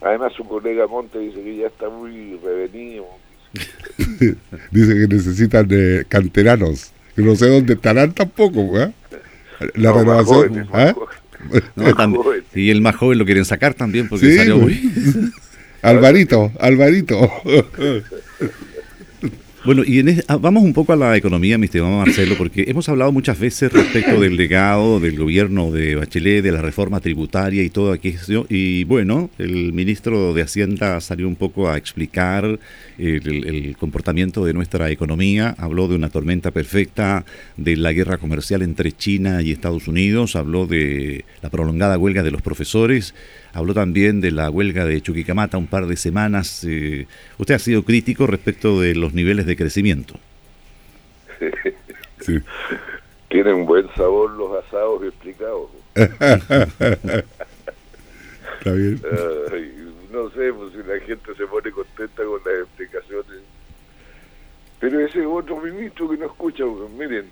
además 0.00 0.32
su 0.32 0.44
colega 0.44 0.86
Monte 0.86 1.18
dice 1.18 1.42
que 1.42 1.56
ya 1.56 1.66
está 1.66 1.88
muy 1.88 2.38
revenido 2.42 3.06
dice 4.70 4.94
que 4.94 5.08
necesitan 5.08 5.68
de 5.68 6.04
canteranos. 6.08 6.92
Que 7.14 7.22
no 7.22 7.36
sé 7.36 7.48
dónde 7.48 7.74
estarán 7.74 8.12
tampoco 8.12 8.80
¿eh? 8.80 8.92
la 9.74 9.92
renovación 9.92 10.68
¿eh? 10.74 10.94
y 12.54 12.70
el 12.70 12.80
más 12.80 12.96
joven 12.96 13.18
lo 13.18 13.24
quieren 13.24 13.44
sacar 13.44 13.74
también 13.74 14.08
porque 14.08 14.36
salió 14.36 14.58
muy... 14.58 14.92
Alvarito 15.82 16.52
Alvarito 16.60 17.28
Bueno, 19.64 19.84
y 19.86 20.00
en 20.00 20.20
ah, 20.26 20.38
vamos 20.38 20.64
un 20.64 20.72
poco 20.72 20.92
a 20.92 20.96
la 20.96 21.16
economía, 21.16 21.56
mi 21.56 21.66
estimado 21.66 21.96
Marcelo, 21.96 22.34
porque 22.36 22.64
hemos 22.66 22.88
hablado 22.88 23.12
muchas 23.12 23.38
veces 23.38 23.72
respecto 23.72 24.20
del 24.20 24.36
legado 24.36 24.98
del 24.98 25.16
gobierno 25.16 25.70
de 25.70 25.94
Bachelet, 25.94 26.42
de 26.42 26.50
la 26.50 26.60
reforma 26.60 26.98
tributaria 26.98 27.62
y 27.62 27.70
todo 27.70 27.92
aquello. 27.92 28.44
Y 28.48 28.82
bueno, 28.82 29.30
el 29.38 29.72
ministro 29.72 30.34
de 30.34 30.42
Hacienda 30.42 31.00
salió 31.00 31.28
un 31.28 31.36
poco 31.36 31.70
a 31.70 31.76
explicar 31.76 32.58
el, 32.98 33.76
comportamiento 33.78 34.44
de 34.44 34.52
nuestra 34.52 34.90
economía. 34.90 35.54
Habló 35.56 35.86
de 35.86 35.94
una 35.94 36.10
tormenta 36.10 36.50
perfecta, 36.50 37.24
de 37.56 37.76
la 37.76 37.92
guerra 37.92 38.18
comercial 38.18 38.62
entre 38.62 38.90
China 38.90 39.42
y 39.42 39.52
Estados 39.52 39.86
Unidos. 39.86 40.34
Habló 40.34 40.66
de 40.66 41.24
la 41.40 41.50
prolongada 41.50 41.98
huelga 41.98 42.24
de 42.24 42.32
los 42.32 42.42
profesores 42.42 43.14
Habló 43.54 43.74
también 43.74 44.20
de 44.20 44.30
la 44.30 44.48
huelga 44.48 44.86
de 44.86 45.02
Chuquicamata 45.02 45.58
un 45.58 45.66
par 45.66 45.86
de 45.86 45.96
semanas. 45.96 46.64
Eh, 46.64 47.06
usted 47.38 47.54
ha 47.54 47.58
sido 47.58 47.82
crítico 47.82 48.26
respecto 48.26 48.80
de 48.80 48.94
los 48.94 49.12
niveles 49.12 49.44
de 49.46 49.56
crecimiento. 49.56 50.14
Tienen 53.28 53.66
buen 53.66 53.88
sabor 53.94 54.30
los 54.30 54.64
asados 54.64 55.04
explicados. 55.04 55.68
Está 55.94 56.24
bien. 58.72 59.02
no 60.10 60.30
sé 60.30 60.50
pues, 60.52 60.72
si 60.72 60.78
la 60.88 60.98
gente 61.04 61.34
se 61.36 61.46
pone 61.46 61.70
contenta 61.70 62.24
con 62.24 62.40
las 62.44 62.54
explicaciones. 62.62 63.42
Pero 64.80 65.00
ese 65.00 65.26
otro 65.26 65.60
ministro 65.60 66.08
que 66.08 66.16
no 66.16 66.24
escucha, 66.26 66.64
pues, 66.64 66.90
miren, 66.90 67.26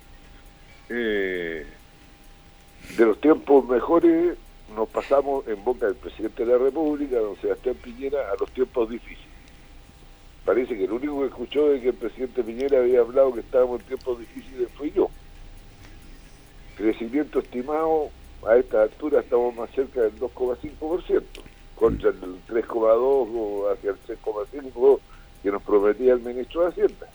eh, 0.89 1.67
de 2.97 3.07
los 3.07 3.21
tiempos 3.21 3.69
mejores 3.69 4.37
nos 4.75 4.89
pasamos 4.89 5.47
en 5.49 5.63
boca 5.65 5.87
del 5.87 5.97
presidente 5.97 6.45
de 6.45 6.53
la 6.53 6.59
República, 6.59 7.19
don 7.19 7.37
Sebastián 7.41 7.77
Piñera, 7.77 8.31
a 8.31 8.37
los 8.39 8.51
tiempos 8.53 8.89
difíciles. 8.89 9.31
Parece 10.45 10.77
que 10.77 10.85
el 10.85 10.93
único 10.93 11.21
que 11.21 11.27
escuchó 11.27 11.69
de 11.69 11.81
que 11.81 11.89
el 11.89 11.95
presidente 11.95 12.43
Piñera 12.43 12.79
había 12.79 13.01
hablado 13.01 13.35
que 13.35 13.41
estábamos 13.41 13.81
en 13.81 13.87
tiempos 13.87 14.19
difíciles 14.19 14.69
fui 14.77 14.91
yo. 14.93 15.09
Crecimiento 16.77 17.41
estimado, 17.41 18.11
a 18.47 18.57
esta 18.57 18.83
altura 18.83 19.21
estamos 19.21 19.55
más 19.55 19.71
cerca 19.71 20.01
del 20.01 20.19
2,5%, 20.19 21.23
contra 21.77 22.11
el 22.11 22.21
3,2% 22.49 23.29
o 23.35 23.71
hacia 23.71 23.91
el 23.91 23.99
6,5% 24.07 25.01
que 25.43 25.51
nos 25.51 25.63
prometía 25.63 26.15
el 26.15 26.21
ministro 26.21 26.63
de 26.63 26.69
Hacienda. 26.69 27.09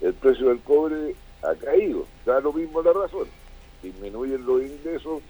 El 0.00 0.14
precio 0.14 0.48
del 0.48 0.60
cobre 0.60 1.14
ha 1.42 1.54
caído, 1.54 2.06
da 2.24 2.40
lo 2.40 2.52
mismo 2.52 2.82
la 2.82 2.92
razón. 2.92 3.28
Disminuyen 3.82 4.44
los 4.44 4.62
ingresos 4.62 5.22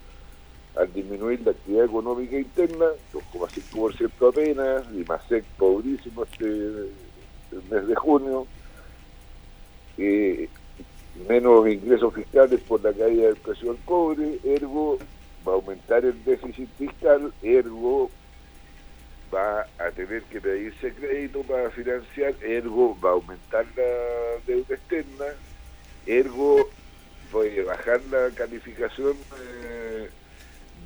al 0.79 0.93
disminuir 0.93 1.41
la 1.41 1.51
actividad 1.51 1.85
económica 1.85 2.37
interna, 2.37 2.85
2,5% 3.13 4.29
apenas, 4.29 4.83
y 4.93 5.03
más 5.03 5.21
pobrísimo 5.57 6.23
este 6.23 6.45
mes 7.69 7.87
de 7.87 7.95
junio, 7.95 8.47
eh, 9.97 10.49
menos 11.27 11.67
ingresos 11.67 12.13
fiscales 12.13 12.59
por 12.61 12.83
la 12.83 12.93
caída 12.93 13.27
del 13.27 13.37
precio 13.37 13.73
del 13.73 13.81
cobre, 13.83 14.39
ergo 14.43 14.99
va 15.47 15.53
a 15.53 15.55
aumentar 15.55 16.05
el 16.05 16.23
déficit 16.23 16.69
fiscal, 16.77 17.33
ergo 17.41 18.11
va 19.33 19.61
a 19.79 19.91
tener 19.91 20.23
que 20.23 20.39
pedirse 20.39 20.93
crédito 20.93 21.41
para 21.41 21.69
financiar, 21.71 22.35
ergo 22.43 22.97
va 23.03 23.09
a 23.09 23.13
aumentar 23.13 23.65
la 23.75 24.43
deuda 24.45 24.75
externa, 24.75 25.25
ergo 26.05 26.69
voy 27.31 27.59
a 27.59 27.65
bajar 27.65 27.99
la 28.11 28.29
calificación 28.35 29.17
eh, 29.63 30.09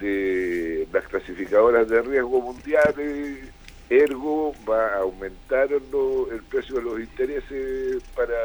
de 0.01 0.87
las 0.91 1.07
clasificadoras 1.07 1.87
de 1.87 2.01
riesgo 2.01 2.41
mundiales, 2.41 3.49
ergo 3.89 4.53
va 4.67 4.87
a 4.95 4.99
aumentar 4.99 5.69
el 5.71 6.41
precio 6.49 6.75
de 6.75 6.81
los 6.81 6.99
intereses 6.99 8.01
para 8.15 8.35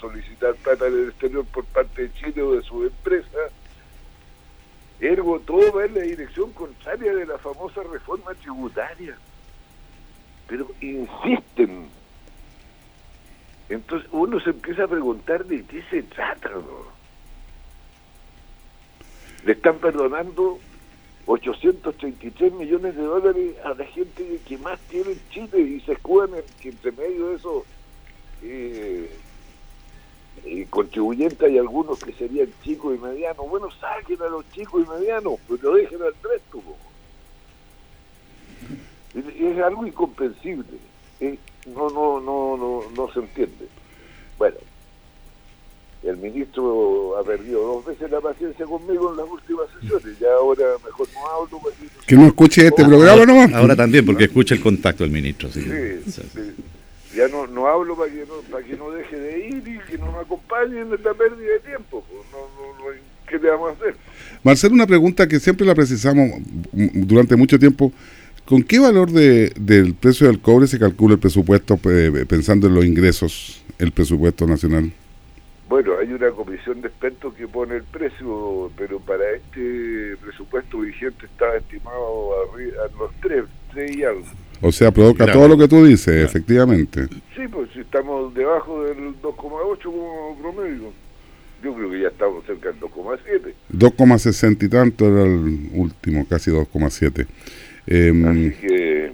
solicitar 0.00 0.54
plata 0.56 0.84
del 0.84 1.08
exterior 1.08 1.44
por 1.46 1.64
parte 1.66 2.02
de 2.02 2.12
Chile 2.14 2.42
o 2.42 2.54
de 2.54 2.62
su 2.62 2.84
empresa, 2.84 3.38
ergo 5.00 5.40
todo 5.40 5.72
va 5.72 5.84
en 5.84 5.94
la 5.94 6.00
dirección 6.02 6.52
contraria 6.52 7.14
de 7.14 7.26
la 7.26 7.38
famosa 7.38 7.82
reforma 7.82 8.34
tributaria. 8.34 9.16
Pero 10.48 10.68
insisten. 10.80 11.88
Entonces 13.68 14.08
uno 14.12 14.40
se 14.40 14.50
empieza 14.50 14.84
a 14.84 14.88
preguntar 14.88 15.44
de 15.44 15.64
qué 15.64 15.82
se 15.90 16.02
trata. 16.02 16.50
Le 19.44 19.52
están 19.52 19.78
perdonando 19.78 20.58
833 21.26 22.52
millones 22.52 22.96
de 22.96 23.02
dólares 23.02 23.54
a 23.64 23.74
la 23.74 23.84
gente 23.84 24.40
que 24.46 24.58
más 24.58 24.78
tiene 24.88 25.12
en 25.12 25.20
Chile 25.30 25.60
y 25.60 25.80
se 25.80 25.92
escudan 25.92 26.30
que 26.60 26.70
entre 26.70 26.92
medio 26.92 27.28
de 27.28 27.36
eso 27.36 27.64
eh, 28.42 29.10
eh, 30.44 30.66
contribuyentes 30.68 31.40
hay 31.42 31.58
algunos 31.58 32.00
que 32.00 32.12
serían 32.12 32.48
chicos 32.64 32.96
y 32.96 32.98
medianos. 32.98 33.48
Bueno, 33.48 33.70
saquen 33.70 34.20
a 34.22 34.28
los 34.28 34.48
chicos 34.50 34.84
y 34.84 34.90
medianos, 34.90 35.34
pues 35.46 35.62
lo 35.62 35.74
dejen 35.74 36.02
al 36.02 36.14
resto. 36.22 36.62
Es, 39.14 39.58
algo 39.58 39.86
incomprensible. 39.86 40.78
no, 41.66 41.90
no, 41.90 42.20
no, 42.20 42.56
no, 42.56 42.82
no 42.96 43.12
se 43.12 43.20
entiende. 43.20 43.68
Bueno, 44.38 44.56
el 46.02 46.16
ministro 46.16 47.16
ha 47.18 47.24
perdido 47.24 47.62
dos 47.62 47.86
veces 47.86 48.10
la 48.10 48.20
paciencia 48.20 48.66
conmigo 48.66 49.12
en 49.12 49.18
las 49.18 49.28
últimas 49.28 49.66
sesiones. 49.80 50.18
Ya 50.18 50.32
ahora 50.32 50.64
mejor 50.84 51.06
no 51.14 51.26
hablo. 51.28 51.72
Que 52.06 52.16
no 52.16 52.26
escuche 52.26 52.66
este 52.66 52.84
programa 52.84 53.24
nomás. 53.24 53.52
Ahora 53.52 53.76
también, 53.76 54.04
porque 54.04 54.24
escucha 54.24 54.54
el 54.54 54.60
contacto 54.60 55.04
del 55.04 55.12
ministro. 55.12 55.48
Sí, 55.50 55.62
Ya 57.16 57.28
no, 57.28 57.46
no 57.46 57.68
hablo 57.68 57.96
para 57.96 58.10
que 58.10 58.26
no, 58.26 58.34
para 58.50 58.64
que 58.64 58.76
no 58.76 58.90
deje 58.90 59.16
de 59.16 59.48
ir 59.48 59.68
y 59.68 59.90
que 59.90 59.98
no 59.98 60.10
me 60.10 60.18
acompañe 60.18 60.80
en 60.80 60.92
esta 60.92 61.14
pérdida 61.14 61.52
de 61.52 61.60
tiempo. 61.60 62.04
No, 62.32 62.38
no, 62.38 62.90
¿Qué 63.28 63.38
le 63.38 63.50
vamos 63.50 63.70
a 63.70 63.72
hacer? 63.74 63.96
Marcelo, 64.42 64.74
una 64.74 64.86
pregunta 64.86 65.28
que 65.28 65.38
siempre 65.38 65.64
la 65.64 65.74
precisamos 65.74 66.30
durante 66.72 67.36
mucho 67.36 67.58
tiempo. 67.58 67.92
¿Con 68.44 68.64
qué 68.64 68.80
valor 68.80 69.12
de, 69.12 69.52
del 69.58 69.94
precio 69.94 70.26
del 70.26 70.40
cobre 70.40 70.66
se 70.66 70.78
calcula 70.78 71.14
el 71.14 71.20
presupuesto 71.20 71.78
pensando 72.26 72.66
en 72.66 72.74
los 72.74 72.84
ingresos, 72.84 73.62
el 73.78 73.92
presupuesto 73.92 74.48
nacional? 74.48 74.92
Bueno, 75.72 75.92
hay 75.98 76.12
una 76.12 76.30
comisión 76.32 76.82
de 76.82 76.88
expertos 76.88 77.32
que 77.32 77.48
pone 77.48 77.76
el 77.76 77.82
precio, 77.84 78.70
pero 78.76 79.00
para 79.00 79.30
este 79.30 80.18
presupuesto 80.22 80.80
vigente 80.80 81.24
está 81.24 81.56
estimado 81.56 82.32
a, 82.34 82.98
los 82.98 83.10
tres, 83.22 83.44
tres 83.72 83.96
y 83.96 84.04
algo. 84.04 84.26
O 84.60 84.70
sea, 84.70 84.90
provoca 84.90 85.32
todo 85.32 85.48
lo 85.48 85.56
que 85.56 85.66
tú 85.66 85.82
dices, 85.86 86.26
efectivamente. 86.26 87.06
Sí, 87.34 87.48
pues 87.50 87.70
si 87.72 87.80
estamos 87.80 88.34
debajo 88.34 88.84
del 88.84 89.18
2,8 89.22 89.82
como 89.82 90.38
promedio. 90.42 90.92
Yo 91.64 91.74
creo 91.74 91.90
que 91.90 92.00
ya 92.02 92.08
estamos 92.08 92.44
cerca 92.44 92.68
del 92.68 92.78
2,7. 92.78 93.54
2,60 93.72 94.62
y 94.64 94.68
tanto 94.68 95.06
era 95.06 95.22
el 95.22 95.70
último, 95.72 96.26
casi 96.28 96.50
2,7. 96.50 97.26
Eh, 97.86 98.08
em, 98.08 98.26
Así 98.26 98.52
que, 98.60 99.12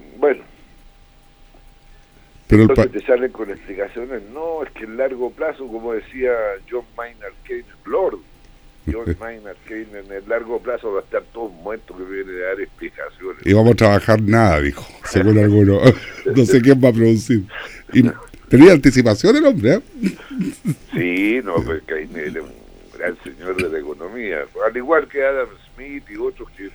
pero 2.49 2.62
Entonces 2.62 2.93
te 2.93 3.07
salen 3.07 3.31
con 3.31 3.50
explicaciones, 3.50 4.23
no, 4.33 4.62
es 4.62 4.71
que 4.71 4.85
en 4.85 4.97
largo 4.97 5.31
plazo, 5.31 5.69
como 5.69 5.93
decía 5.93 6.33
John 6.69 6.85
Maynard 6.97 7.35
Keynes, 7.45 7.67
Lord, 7.85 8.21
John 8.90 9.14
Maynard 9.21 9.59
Keynes, 9.67 10.07
en 10.07 10.11
el 10.11 10.26
largo 10.26 10.59
plazo 10.59 10.90
va 10.90 11.00
a 11.00 11.02
estar 11.02 11.23
todo 11.35 11.50
muerto 11.50 11.95
que 11.95 12.05
viene 12.05 12.33
de 12.33 12.40
dar 12.40 12.59
explicaciones. 12.59 13.47
Y 13.47 13.52
vamos 13.52 13.73
a 13.73 13.76
trabajar 13.76 14.23
nada, 14.23 14.61
dijo, 14.62 14.87
según 15.05 15.38
alguno. 15.45 15.78
no 16.35 16.45
sé 16.47 16.62
quién 16.62 16.83
va 16.83 16.88
a 16.88 16.93
producir. 16.93 17.45
Y 17.93 18.02
tenía 18.49 18.73
anticipación 18.73 19.37
el 19.37 19.45
hombre, 19.45 19.75
¿eh? 19.75 19.81
Sí, 20.95 21.40
no, 21.45 21.57
pues 21.57 21.83
Keynes 21.83 22.35
es 22.35 22.37
un 22.37 22.50
gran 22.97 23.14
señor 23.25 23.62
de 23.62 23.69
la 23.69 23.78
economía, 23.78 24.38
al 24.67 24.75
igual 24.75 25.07
que 25.07 25.23
Adam 25.23 25.49
Smith 25.75 26.05
y 26.09 26.17
otros 26.17 26.49
que, 26.52 26.71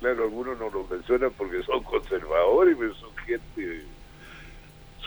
claro, 0.00 0.24
algunos 0.24 0.58
no 0.58 0.70
lo 0.70 0.86
mencionan 0.90 1.32
porque 1.36 1.62
son 1.64 1.82
conservadores, 1.82 2.74
pero 2.78 2.94
son 2.94 3.10
gente 3.26 3.84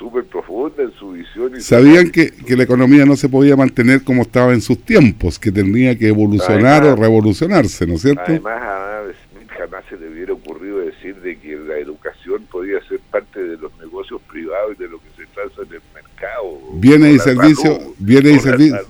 súper 0.02 0.24
profunda 0.26 0.82
en 0.82 0.92
su 0.94 1.12
visión. 1.12 1.56
Y 1.56 1.62
Sabían 1.62 2.10
que, 2.10 2.32
que, 2.32 2.58
la 2.58 2.64
economía 2.64 3.06
no 3.06 3.16
se 3.16 3.30
podía 3.30 3.56
mantener 3.56 4.04
como 4.04 4.24
estaba 4.24 4.52
en 4.52 4.62
sus 4.62 4.84
tiempos, 4.84 5.38
que 5.38 5.52
tenía 5.52 5.98
que 5.98 6.08
evolucionar 6.08 6.84
o 6.86 6.96
revolucionarse, 6.96 7.86
¿no 7.86 7.94
es 7.94 8.02
cierto? 8.02 8.24
Además, 8.26 8.62
a 8.64 9.04
Smith 9.04 9.50
jamás 9.50 9.84
se 9.90 9.98
le 9.98 10.10
hubiera 10.10 10.34
ocurrido 10.34 10.80
decir 10.80 11.16
de 11.18 11.38
que 11.38 11.56
la 11.56 11.78
educación 11.78 12.44
podía 12.52 12.84
ser 12.90 13.00
parte 13.12 13.40
de 13.42 13.58
los 13.58 13.72
negocios 13.80 14.20
privados 14.30 14.76
y 14.78 14.84
de 14.84 14.90
lo 14.90 14.98
que 14.98 15.10
se 15.18 15.28
trata 15.28 15.62
en 15.62 15.76
el 15.76 15.82
mercado. 15.94 16.60
Bienes 16.74 17.16
y 17.16 17.20
servicios, 17.20 17.80
bienes 18.00 18.38
y 18.38 18.40
servicios, 18.40 18.88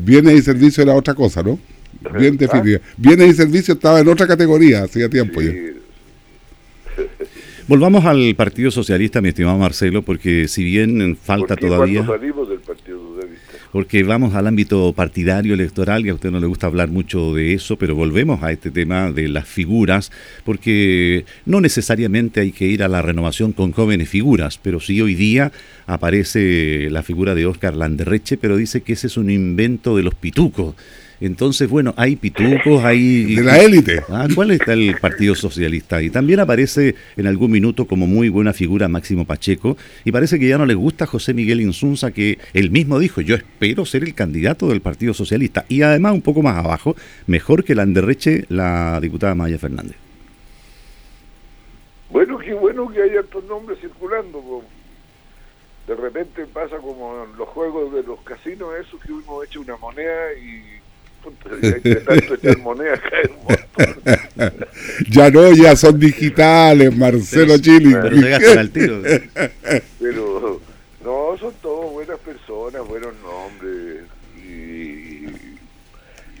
bienes 0.00 0.34
y 0.34 0.42
servicios 0.42 0.78
era 0.78 0.94
otra 0.94 1.14
cosa, 1.14 1.42
¿no? 1.42 1.58
Bien 2.18 2.36
definida. 2.36 2.80
Bienes 2.96 3.28
y 3.28 3.34
servicios 3.34 3.76
estaba 3.76 4.00
en 4.00 4.08
otra 4.08 4.26
categoría 4.26 4.84
hacía 4.84 5.08
tiempo 5.10 5.42
ya. 5.42 5.52
Volvamos 7.66 8.04
al 8.04 8.34
Partido 8.34 8.70
Socialista, 8.70 9.22
mi 9.22 9.30
estimado 9.30 9.56
Marcelo, 9.56 10.02
porque 10.02 10.48
si 10.48 10.62
bien 10.62 11.16
falta 11.16 11.56
todavía... 11.56 12.04
salimos 12.04 12.46
del 12.50 12.58
Partido 12.58 12.98
Socialista? 12.98 13.52
Porque 13.72 14.02
vamos 14.02 14.34
al 14.34 14.46
ámbito 14.46 14.92
partidario 14.92 15.54
electoral 15.54 16.04
y 16.04 16.10
a 16.10 16.14
usted 16.14 16.30
no 16.30 16.40
le 16.40 16.46
gusta 16.46 16.66
hablar 16.66 16.90
mucho 16.90 17.32
de 17.32 17.54
eso, 17.54 17.78
pero 17.78 17.94
volvemos 17.94 18.42
a 18.42 18.52
este 18.52 18.70
tema 18.70 19.10
de 19.12 19.28
las 19.28 19.48
figuras, 19.48 20.12
porque 20.44 21.24
no 21.46 21.62
necesariamente 21.62 22.40
hay 22.40 22.52
que 22.52 22.66
ir 22.66 22.82
a 22.82 22.88
la 22.88 23.00
renovación 23.00 23.52
con 23.52 23.72
jóvenes 23.72 24.10
figuras, 24.10 24.60
pero 24.62 24.78
sí 24.78 25.00
hoy 25.00 25.14
día 25.14 25.50
aparece 25.86 26.88
la 26.90 27.02
figura 27.02 27.34
de 27.34 27.46
Oscar 27.46 27.74
Landerreche, 27.74 28.36
pero 28.36 28.58
dice 28.58 28.82
que 28.82 28.92
ese 28.92 29.06
es 29.06 29.16
un 29.16 29.30
invento 29.30 29.96
de 29.96 30.02
los 30.02 30.14
pitucos 30.14 30.74
entonces, 31.26 31.70
bueno, 31.70 31.94
hay 31.96 32.16
pitucos, 32.16 32.84
hay... 32.84 33.36
De 33.36 33.42
la 33.42 33.58
élite. 33.58 34.02
Ah, 34.08 34.26
¿Cuál 34.34 34.50
está 34.50 34.72
el 34.72 34.96
Partido 35.00 35.34
Socialista? 35.34 36.02
Y 36.02 36.10
también 36.10 36.40
aparece 36.40 36.94
en 37.16 37.26
algún 37.26 37.50
minuto 37.50 37.86
como 37.86 38.06
muy 38.06 38.28
buena 38.28 38.52
figura 38.52 38.88
Máximo 38.88 39.24
Pacheco, 39.24 39.76
y 40.04 40.12
parece 40.12 40.38
que 40.38 40.48
ya 40.48 40.58
no 40.58 40.66
le 40.66 40.74
gusta 40.74 41.06
José 41.06 41.32
Miguel 41.32 41.60
Insunza, 41.60 42.10
que 42.10 42.38
él 42.52 42.70
mismo 42.70 42.98
dijo, 42.98 43.20
yo 43.20 43.36
espero 43.36 43.86
ser 43.86 44.02
el 44.02 44.14
candidato 44.14 44.68
del 44.68 44.80
Partido 44.80 45.14
Socialista. 45.14 45.64
Y 45.68 45.82
además, 45.82 46.12
un 46.12 46.22
poco 46.22 46.42
más 46.42 46.56
abajo, 46.56 46.96
mejor 47.26 47.64
que 47.64 47.74
la 47.74 47.82
Anderreche, 47.82 48.44
la 48.48 48.98
diputada 49.00 49.34
Maya 49.34 49.58
Fernández. 49.58 49.96
Bueno, 52.10 52.38
qué 52.38 52.54
bueno 52.54 52.88
que 52.90 53.02
haya 53.02 53.20
estos 53.20 53.44
nombres 53.44 53.78
circulando. 53.80 54.62
de 55.86 55.94
repente 55.94 56.46
pasa 56.46 56.76
como 56.76 57.24
en 57.24 57.36
los 57.36 57.48
juegos 57.48 57.92
de 57.94 58.02
los 58.02 58.20
casinos, 58.20 58.70
eso 58.78 58.98
que 58.98 59.12
uno 59.12 59.42
echa 59.42 59.58
una 59.58 59.76
moneda 59.76 60.32
y 60.34 60.83
moneda 62.58 63.00
ya 65.10 65.30
no, 65.30 65.52
ya 65.52 65.76
son 65.76 65.98
digitales, 65.98 66.96
Marcelo 66.96 67.58
Chili. 67.58 67.94
Pero, 70.00 70.60
no, 71.04 71.36
son 71.38 71.54
todos 71.60 71.92
buenas 71.92 72.18
personas, 72.20 72.86
buenos 72.86 73.14
nombres. 73.22 74.04
Y 74.36 75.26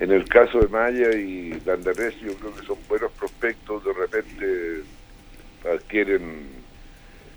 en 0.00 0.12
el 0.12 0.24
caso 0.28 0.60
de 0.60 0.68
Maya 0.68 1.12
y 1.12 1.60
Landares, 1.64 2.14
yo 2.20 2.34
creo 2.34 2.54
que 2.54 2.66
son 2.66 2.78
buenos 2.88 3.12
prospectos. 3.12 3.84
De 3.84 3.92
repente 3.92 4.82
adquieren 5.64 6.54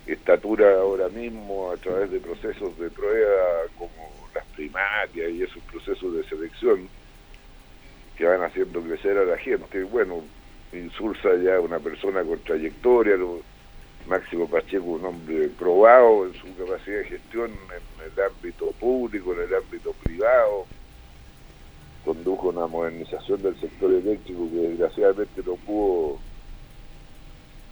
estatura 0.05 0.79
ahora 0.79 1.09
mismo 1.09 1.71
a 1.71 1.77
través 1.77 2.11
de 2.11 2.19
procesos 2.19 2.77
de 2.79 2.89
prueba 2.89 3.63
como 3.77 4.29
las 4.33 4.45
primarias 4.55 5.31
y 5.31 5.43
esos 5.43 5.61
procesos 5.63 6.13
de 6.15 6.23
selección 6.23 6.87
que 8.17 8.25
van 8.25 8.43
haciendo 8.43 8.81
crecer 8.81 9.17
a 9.17 9.25
la 9.25 9.37
gente. 9.37 9.83
Bueno, 9.83 10.21
Insulsa 10.73 11.35
ya 11.35 11.59
una 11.59 11.79
persona 11.79 12.23
con 12.23 12.39
trayectoria, 12.39 13.15
Máximo 14.07 14.47
Pacheco 14.47 14.85
un 14.85 15.05
hombre 15.05 15.49
probado 15.49 16.25
en 16.25 16.33
su 16.33 16.55
capacidad 16.55 16.99
de 16.99 17.05
gestión 17.05 17.51
en 17.51 18.11
el 18.11 18.23
ámbito 18.23 18.71
público, 18.79 19.33
en 19.33 19.41
el 19.41 19.55
ámbito 19.55 19.93
privado, 20.03 20.65
condujo 22.05 22.49
una 22.49 22.67
modernización 22.67 23.41
del 23.41 23.59
sector 23.59 23.93
eléctrico 23.93 24.49
que 24.49 24.69
desgraciadamente 24.69 25.41
no 25.45 25.55
pudo 25.55 26.19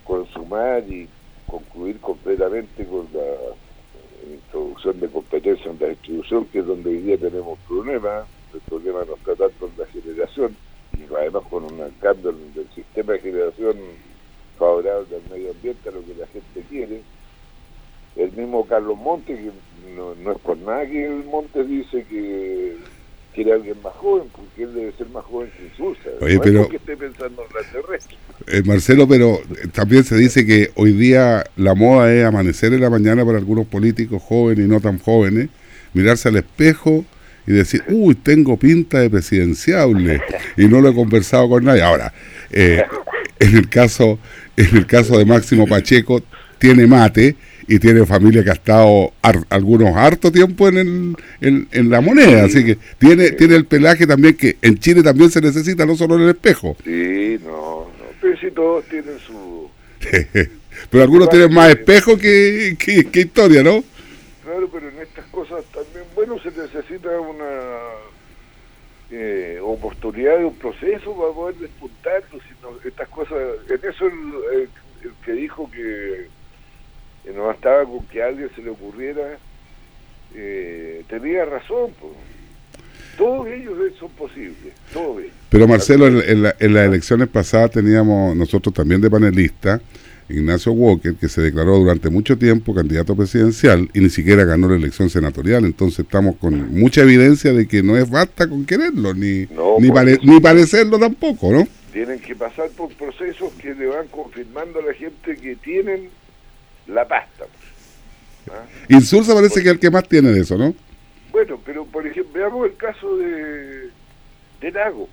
consumar 0.04 0.84
y 0.90 1.08
concluir 1.48 2.00
completamente 2.02 2.86
con 2.86 3.08
la 3.14 4.34
introducción 4.34 5.00
de 5.00 5.08
competencia 5.08 5.72
en 5.72 5.80
la 5.80 5.88
distribución, 5.88 6.46
que 6.46 6.60
es 6.60 6.66
donde 6.66 6.90
hoy 6.90 6.98
día 6.98 7.18
tenemos 7.18 7.58
problemas 7.68 8.26
el 8.56 8.62
problema 8.62 9.04
no 9.06 9.16
está 9.16 9.36
tanto 9.36 9.68
en 9.68 9.78
la 9.78 9.86
generación, 9.88 10.56
y 10.94 11.14
además 11.14 11.44
con 11.50 11.64
un 11.64 11.92
cambio 12.02 12.32
del 12.32 12.68
sistema 12.74 13.14
de 13.14 13.20
generación 13.20 13.76
favorable 14.58 15.16
al 15.16 15.32
medio 15.32 15.52
ambiente, 15.52 15.90
a 15.90 15.92
lo 15.92 16.06
que 16.06 16.16
la 16.16 16.28
gente 16.28 16.62
quiere. 16.70 17.02
El 18.16 18.32
mismo 18.32 18.66
Carlos 18.66 18.98
Monte, 18.98 19.36
que 19.36 19.52
no, 19.94 20.32
es 20.32 20.38
por 20.40 20.58
nada 20.58 20.86
que 20.86 21.06
el 21.06 21.26
Monte 21.26 21.64
dice 21.66 22.06
que 22.10 22.78
quiere 23.34 23.52
alguien 23.52 23.76
más 23.84 23.94
joven, 23.96 24.30
porque 24.34 24.64
él 24.64 24.74
debe 24.74 24.94
ser 24.94 25.10
más 25.10 25.26
joven 25.26 25.52
que 25.58 25.66
Insulsa. 25.66 26.10
Oye, 26.22 26.40
pero, 26.40 26.70
que 26.70 26.78
esté 26.78 26.96
pensando 26.96 27.44
en 27.44 27.54
la 27.54 27.72
terrestre. 27.72 28.18
Eh, 28.48 28.64
Marcelo, 28.66 29.06
pero 29.08 29.40
también 29.74 30.06
se 30.06 30.16
dice 30.16 30.46
que 30.46 30.72
hoy 30.76 30.94
día 30.94 31.44
la 31.58 31.76
moda 31.76 32.14
es 32.14 32.24
amanecer 32.24 32.72
en 32.74 32.80
la 32.80 32.90
mañana 32.90 33.26
para 33.26 33.38
algunos 33.38 33.68
políticos 33.68 34.24
jóvenes 34.24 34.66
y 34.66 34.70
no 34.70 34.80
tan 34.80 35.00
jóvenes, 35.00 35.50
mirarse 35.94 36.30
al 36.30 36.38
espejo 36.38 37.04
y 37.48 37.54
decir, 37.54 37.84
uy, 37.90 38.16
tengo 38.16 38.58
pinta 38.58 39.00
de 39.00 39.10
presidenciable 39.10 40.22
y 40.58 40.66
no 40.66 40.82
lo 40.82 40.90
he 40.90 40.94
conversado 40.94 41.50
con 41.50 41.64
nadie. 41.64 41.84
Ahora, 41.84 42.14
eh, 42.52 42.84
en 43.40 43.58
el 43.58 43.70
caso 43.70 44.20
en 44.58 44.78
el 44.78 44.86
caso 44.86 45.18
de 45.18 45.26
Máximo 45.26 45.68
Pacheco, 45.68 46.24
tiene 46.58 46.88
mate 46.88 47.36
y 47.68 47.80
tiene 47.80 48.06
familia 48.06 48.44
que 48.44 48.52
ha 48.52 48.54
estado 48.54 49.14
algunos 49.50 49.96
harto 49.96 50.32
tiempo 50.32 50.68
en, 50.70 51.16
el, 51.42 51.68
en, 51.72 51.90
la 51.90 52.00
moneda, 52.00 52.46
así 52.46 52.64
que 52.64 52.78
tiene 52.98 53.32
tiene 53.32 53.56
el 53.56 53.66
pelaje 53.66 54.06
también 54.06 54.36
que 54.36 54.58
en 54.62 54.78
Chile 54.78 55.02
también 55.02 55.32
se 55.32 55.42
necesita, 55.42 55.86
no 55.86 55.96
solo 55.96 56.16
en 56.16 56.22
el 56.22 56.30
espejo. 56.30 56.78
Sí, 56.84 57.40
no, 57.44 57.88
no 57.88 58.06
pero 58.22 58.38
si 58.40 58.52
todos 58.52 58.86
tienen 58.86 59.18
su... 59.26 59.70
pero 60.90 61.04
algunos 61.04 61.30
tienen 61.30 61.54
más 61.54 61.70
espejo 61.70 62.18
que, 62.18 62.78
que 62.78 63.20
historia, 63.20 63.64
¿no? 63.64 63.84
Claro, 64.44 64.70
pero 64.72 64.88
en 64.88 64.94
también, 64.94 65.15
bueno, 66.26 66.42
se 66.42 66.50
necesita 66.50 67.20
una 67.20 67.80
eh, 69.12 69.60
oportunidad 69.62 70.40
de 70.40 70.46
un 70.46 70.56
proceso 70.56 71.16
para 71.16 71.34
poder 71.34 71.56
despuntar, 71.56 72.24
sino 72.30 72.78
estas 72.84 73.08
cosas, 73.10 73.38
en 73.70 73.90
eso 73.90 74.08
el, 74.08 74.70
que 75.24 75.32
dijo 75.34 75.70
que, 75.70 76.28
no 77.34 77.46
bastaba 77.46 77.86
con 77.86 78.06
que 78.08 78.24
a 78.24 78.28
alguien 78.28 78.50
se 78.56 78.62
le 78.62 78.70
ocurriera, 78.72 79.38
eh, 80.34 81.04
tenía 81.10 81.46
razón, 81.46 81.92
pues. 82.00 82.14
Todos 83.18 83.48
ellos 83.48 83.78
son 83.98 84.10
posibles, 84.12 84.74
todos 84.92 85.22
ellos. 85.22 85.34
Pero 85.50 85.70
Marcelo, 85.70 86.08
en, 86.08 86.18
en, 86.18 86.54
en 86.60 86.74
las 86.74 86.86
elecciones 86.86 87.30
pasadas 87.30 87.72
teníamos 87.72 88.36
nosotros 88.36 88.74
también 88.74 89.00
de 89.00 89.10
panelistas 89.10 89.80
Ignacio 90.28 90.72
Walker, 90.72 91.16
que 91.16 91.30
se 91.30 91.42
declaró 91.42 91.78
durante 91.78 92.10
mucho 92.10 92.38
tiempo 92.38 92.74
candidato 92.74 93.16
presidencial 93.16 93.90
y 93.94 94.00
ni 94.00 94.10
siquiera 94.10 94.44
ganó 94.44 94.68
la 94.68 94.76
elección 94.76 95.10
senatorial. 95.10 95.66
Entonces 95.66 96.00
estamos 96.00 96.36
con 96.38 96.74
mucha 96.74 97.02
evidencia 97.02 97.54
de 97.54 97.68
que 97.68 97.84
no 97.84 97.96
es 97.96 98.10
basta 98.10 98.48
con 98.48 98.66
quererlo, 98.66 99.14
ni, 99.14 99.48
ni, 99.80 100.40
parecerlo 100.42 100.98
tampoco, 100.98 101.52
¿no? 101.52 101.68
Tienen 101.94 102.20
que 102.20 102.36
pasar 102.36 102.70
por 102.72 102.90
procesos 102.94 103.54
que 103.54 103.74
le 103.74 103.86
van 103.86 104.08
confirmando 104.08 104.80
a 104.80 104.84
la 104.84 104.94
gente 104.94 105.36
que 105.36 105.56
tienen 105.58 106.10
la 106.88 107.08
pasta. 107.08 107.46
¿Ah? 108.50 108.66
Insulsa 108.90 109.34
parece 109.34 109.62
que 109.62 109.70
es 109.70 109.74
el 109.74 109.80
que 109.80 109.92
más 109.92 110.08
tiene 110.08 110.32
de 110.32 110.42
eso, 110.42 110.58
¿no? 110.58 110.74
Bueno, 111.32 111.60
pero 111.66 111.86
por 111.86 112.06
ejemplo, 112.06 112.34
veamos 112.34 112.66
el 112.66 112.76
caso 112.76 113.18
de, 113.18 113.90
de 114.62 114.72
Lago. 114.72 115.08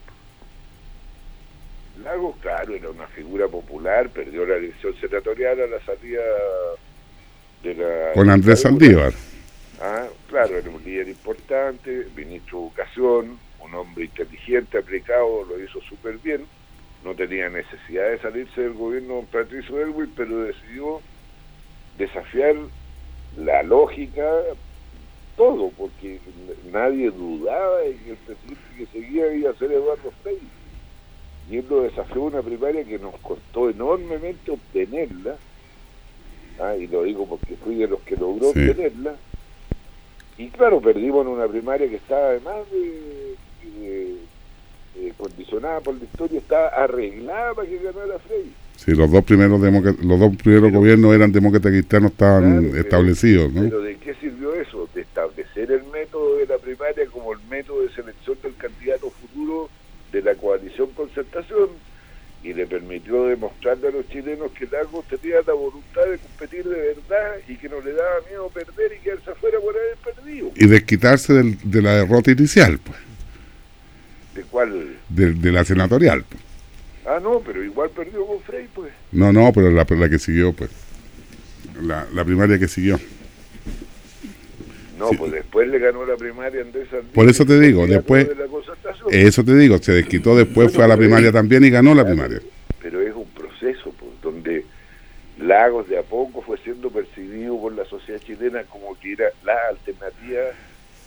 Lagos, 2.03 2.37
claro, 2.41 2.75
era 2.75 2.91
una 2.91 3.07
figura 3.09 3.49
popular, 3.49 4.11
perdió 4.11 4.45
la 4.47 4.57
elección 4.57 4.95
senatorial 5.01 5.61
a 5.61 5.67
la 5.67 5.81
salida 5.85 6.23
de 7.63 7.75
la... 7.75 8.13
Con 8.15 8.31
Andrés 8.31 8.61
Saldívar. 8.63 9.13
Ah, 9.81 10.07
claro, 10.29 10.57
era 10.57 10.71
un 10.71 10.83
líder 10.85 11.09
importante, 11.09 12.07
ministro 12.17 12.59
de 12.59 12.65
Educación, 12.67 13.39
un 13.61 13.75
hombre 13.75 14.05
inteligente, 14.05 14.79
aplicado, 14.79 15.45
lo 15.45 15.63
hizo 15.63 15.81
súper 15.83 16.19
bien, 16.19 16.45
no 17.05 17.15
tenía 17.15 17.49
necesidad 17.49 18.11
de 18.11 18.19
salirse 18.19 18.61
del 18.61 18.75
gobierno 18.75 19.17
de 19.17 19.23
Patricio 19.23 19.81
Elwin, 19.81 20.13
pero 20.17 20.45
decidió 20.45 21.01
desafiar 21.99 22.55
la 23.37 23.63
lógica, 23.63 24.29
todo, 25.37 25.71
porque 25.77 26.21
nadie 26.71 27.11
dudaba 27.11 27.79
de 27.79 27.97
que 27.97 28.11
el 28.11 28.17
presidente 28.17 28.63
que 28.77 28.87
seguía 28.87 29.35
iba 29.35 29.51
a 29.51 29.55
ser 29.55 29.73
Eduardo 29.73 30.13
Frei 30.23 30.39
y 31.51 31.57
él 31.59 31.67
lo 31.69 31.83
desafió 31.83 32.23
una 32.23 32.43
primaria 32.43 32.85
que 32.85 32.99
nos 32.99 33.15
costó 33.17 33.69
enormemente 33.71 34.51
obtenerla, 34.51 35.37
ah, 36.61 36.77
y 36.77 36.87
lo 36.87 37.03
digo 37.03 37.27
porque 37.27 37.57
fui 37.57 37.77
de 37.77 37.89
los 37.89 38.01
que 38.01 38.17
logró 38.17 38.49
obtenerla, 38.49 39.17
y 40.39 40.49
claro, 40.49 40.81
perdimos 40.81 41.27
en 41.27 41.33
una 41.33 41.47
primaria 41.47 41.89
que 41.89 41.97
estaba 41.97 42.29
además 42.29 42.57
de, 42.71 43.37
condicionada 45.17 45.81
por 45.81 45.97
la 45.97 46.05
historia, 46.05 46.39
estaba 46.39 46.69
arreglada 46.69 47.55
para 47.55 47.69
que 47.69 47.79
ganara 47.79 48.19
Frey. 48.21 48.53
Sí, 48.77 48.93
los 48.93 49.11
dos 49.11 49.23
primeros 49.25 49.61
los 49.61 50.19
dos 50.19 50.37
primeros 50.37 50.73
gobiernos 50.73 51.15
eran 51.15 51.31
demócratas 51.31 51.71
cristianos, 51.71 52.13
estaban 52.13 52.75
establecidos, 52.77 53.53
¿no? 53.53 53.63
Pero 53.63 53.83
¿de 53.83 53.97
qué 53.97 54.15
sirvió 54.15 54.55
eso? 54.55 54.89
De 54.95 55.03
establecer 55.03 55.71
el 55.71 55.85
método 55.93 56.37
de 56.39 56.47
la 56.47 56.59
primaria 56.59 57.07
como 57.07 57.33
el 57.33 57.39
método 57.49 57.83
de 57.83 57.91
selección 57.91 58.37
del 58.43 58.57
candidato 58.57 59.13
de 60.23 60.33
la 60.33 60.37
coalición 60.37 60.91
Concertación 60.91 61.71
y 62.43 62.53
le 62.53 62.67
permitió 62.67 63.25
demostrarle 63.27 63.89
a 63.89 63.91
los 63.93 64.09
chilenos 64.09 64.51
que 64.53 64.67
Lagos 64.67 65.05
tenía 65.07 65.37
la 65.47 65.53
voluntad 65.53 66.05
de 66.11 66.19
competir 66.19 66.65
de 66.65 66.77
verdad 66.77 67.37
y 67.47 67.57
que 67.57 67.69
no 67.69 67.81
le 67.81 67.93
daba 67.93 68.17
miedo 68.29 68.49
perder 68.49 68.93
y 68.99 69.03
quedarse 69.03 69.31
afuera 69.31 69.59
por 69.61 69.75
haber 69.77 69.97
perdido. 70.15 70.51
Y 70.57 70.67
desquitarse 70.67 71.35
del, 71.35 71.59
de 71.63 71.83
la 71.83 71.97
derrota 71.97 72.33
inicial, 72.33 72.79
pues. 72.79 72.99
¿De 74.35 74.43
cuál? 74.43 74.97
De, 75.09 75.53
la 75.53 75.65
senatorial, 75.65 76.25
pues. 76.29 76.43
Ah, 77.07 77.21
no, 77.23 77.41
pero 77.41 77.63
igual 77.63 77.91
perdió 77.91 78.27
con 78.27 78.41
Frey, 78.41 78.69
pues. 78.75 78.93
No, 79.13 79.33
no, 79.33 79.53
pero 79.53 79.71
la, 79.71 79.87
la 79.89 80.09
que 80.09 80.19
siguió, 80.19 80.53
pues. 80.53 80.71
La, 81.81 82.07
la 82.13 82.25
primaria 82.25 82.59
que 82.59 82.69
siguió. 82.69 82.99
No, 84.99 85.11
pues 85.19 85.33
después 85.33 85.69
le 85.69 85.79
ganó 85.81 86.05
la 86.07 86.17
primaria 86.17 86.63
Andrés 86.63 86.87
Por 87.13 87.29
eso 87.29 87.45
te 87.45 87.59
digo, 87.59 87.87
después... 87.87 88.29
eso 89.11 89.45
te 89.45 89.57
digo, 89.57 89.79
se 89.79 89.93
desquitó 89.93 90.37
después, 90.37 90.73
fue 90.73 90.85
a 90.85 90.89
la 90.89 90.97
primaria 90.97 91.33
también 91.33 91.65
y 91.65 91.71
ganó 91.71 91.95
la 91.95 92.05
primaria. 92.05 92.41
Pero 92.81 93.01
es 93.01 93.15
un 93.15 93.27
proceso 93.27 93.93
pues, 93.99 94.11
donde 94.23 94.65
Lagos 95.39 95.89
de 95.89 95.99
a 95.99 96.03
poco 96.03 96.43
fue 96.43 96.59
siendo 96.59 96.91
percibido 96.91 97.59
por 97.59 97.75
la 97.75 97.85
sociedad 97.85 98.21
chilena 98.21 98.63
como 98.65 98.99
que 99.01 99.13
era 99.13 99.27
la 99.45 99.55
alternativa 99.71 100.41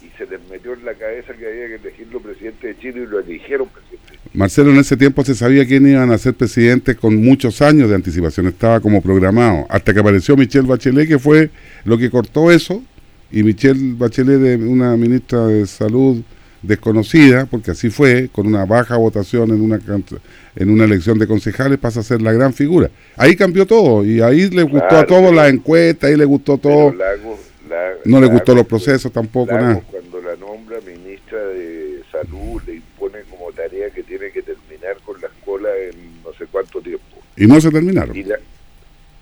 y 0.02 0.18
se 0.18 0.26
les 0.26 0.40
metió 0.50 0.74
en 0.74 0.86
la 0.86 0.94
cabeza 0.94 1.34
que 1.34 1.48
había 1.48 1.68
que 1.68 1.76
elegirlo 1.76 2.20
presidente 2.20 2.68
de 2.68 2.78
Chile 2.78 3.04
y 3.04 3.06
lo 3.08 3.20
eligieron 3.20 3.68
presidente. 3.70 4.20
Marcelo, 4.34 4.72
en 4.72 4.78
ese 4.78 4.98
tiempo 4.98 5.24
se 5.24 5.34
sabía 5.34 5.66
quién 5.66 5.88
iban 5.88 6.12
a 6.12 6.18
ser 6.18 6.34
presidente 6.34 6.96
con 6.96 7.16
muchos 7.16 7.62
años 7.62 7.90
de 7.90 7.96
anticipación, 7.96 8.48
estaba 8.48 8.80
como 8.82 9.02
programado, 9.02 9.66
hasta 9.70 9.94
que 9.94 10.00
apareció 10.00 10.36
Michelle 10.36 10.68
Bachelet, 10.68 11.08
que 11.08 11.20
fue 11.20 11.50
lo 11.86 11.98
que 11.98 12.10
cortó 12.10 12.52
eso 12.52 12.84
y 13.32 13.44
Michelle 13.44 13.94
Bachelet, 13.98 14.40
de 14.40 14.56
una 14.58 14.96
ministra 14.98 15.48
de 15.48 15.66
Salud 15.66 16.22
desconocida, 16.66 17.46
porque 17.46 17.72
así 17.72 17.90
fue, 17.90 18.30
con 18.32 18.48
una 18.48 18.66
baja 18.66 18.98
votación 18.98 19.50
en 19.52 19.62
una 19.62 19.80
en 20.56 20.70
una 20.70 20.86
elección 20.86 21.20
de 21.20 21.28
concejales, 21.28 21.78
pasa 21.80 22.00
a 22.00 22.04
ser 22.04 22.22
la 22.22 22.32
gran 22.32 22.54
figura. 22.54 22.90
Ahí 23.18 23.36
cambió 23.36 23.66
todo 23.66 24.06
y 24.06 24.22
ahí 24.22 24.50
le 24.50 24.64
gustó 24.64 24.98
a 24.98 25.06
todos 25.06 25.34
la 25.34 25.50
encuesta, 25.50 26.08
ahí 26.08 26.16
le 26.16 26.26
gustó 26.26 26.58
todo. 26.58 26.94
Lago, 26.94 27.38
no 28.06 28.22
le 28.22 28.28
gustó 28.28 28.54
los 28.56 28.66
procesos 28.66 29.12
tampoco, 29.12 29.54
nada. 29.54 29.82
Cuando 29.90 30.22
la 30.22 30.36
nombra 30.36 30.78
ministra 30.86 31.40
de 31.40 32.02
Salud, 32.12 32.62
le 32.66 32.76
impone 32.76 33.22
como 33.30 33.52
tarea 33.52 33.90
que 33.90 34.04
tiene 34.04 34.32
que 34.32 34.42
terminar 34.42 34.98
con 35.04 35.20
la 35.20 35.28
escuela 35.28 35.70
en 35.78 36.24
no 36.24 36.34
sé 36.34 36.46
cuánto 36.52 36.82
tiempo. 36.82 37.18
Y 37.36 37.48
no 37.48 37.60
se 37.60 37.72
terminaron. 37.72 38.16
Y 38.16 38.24
la, 38.24 38.38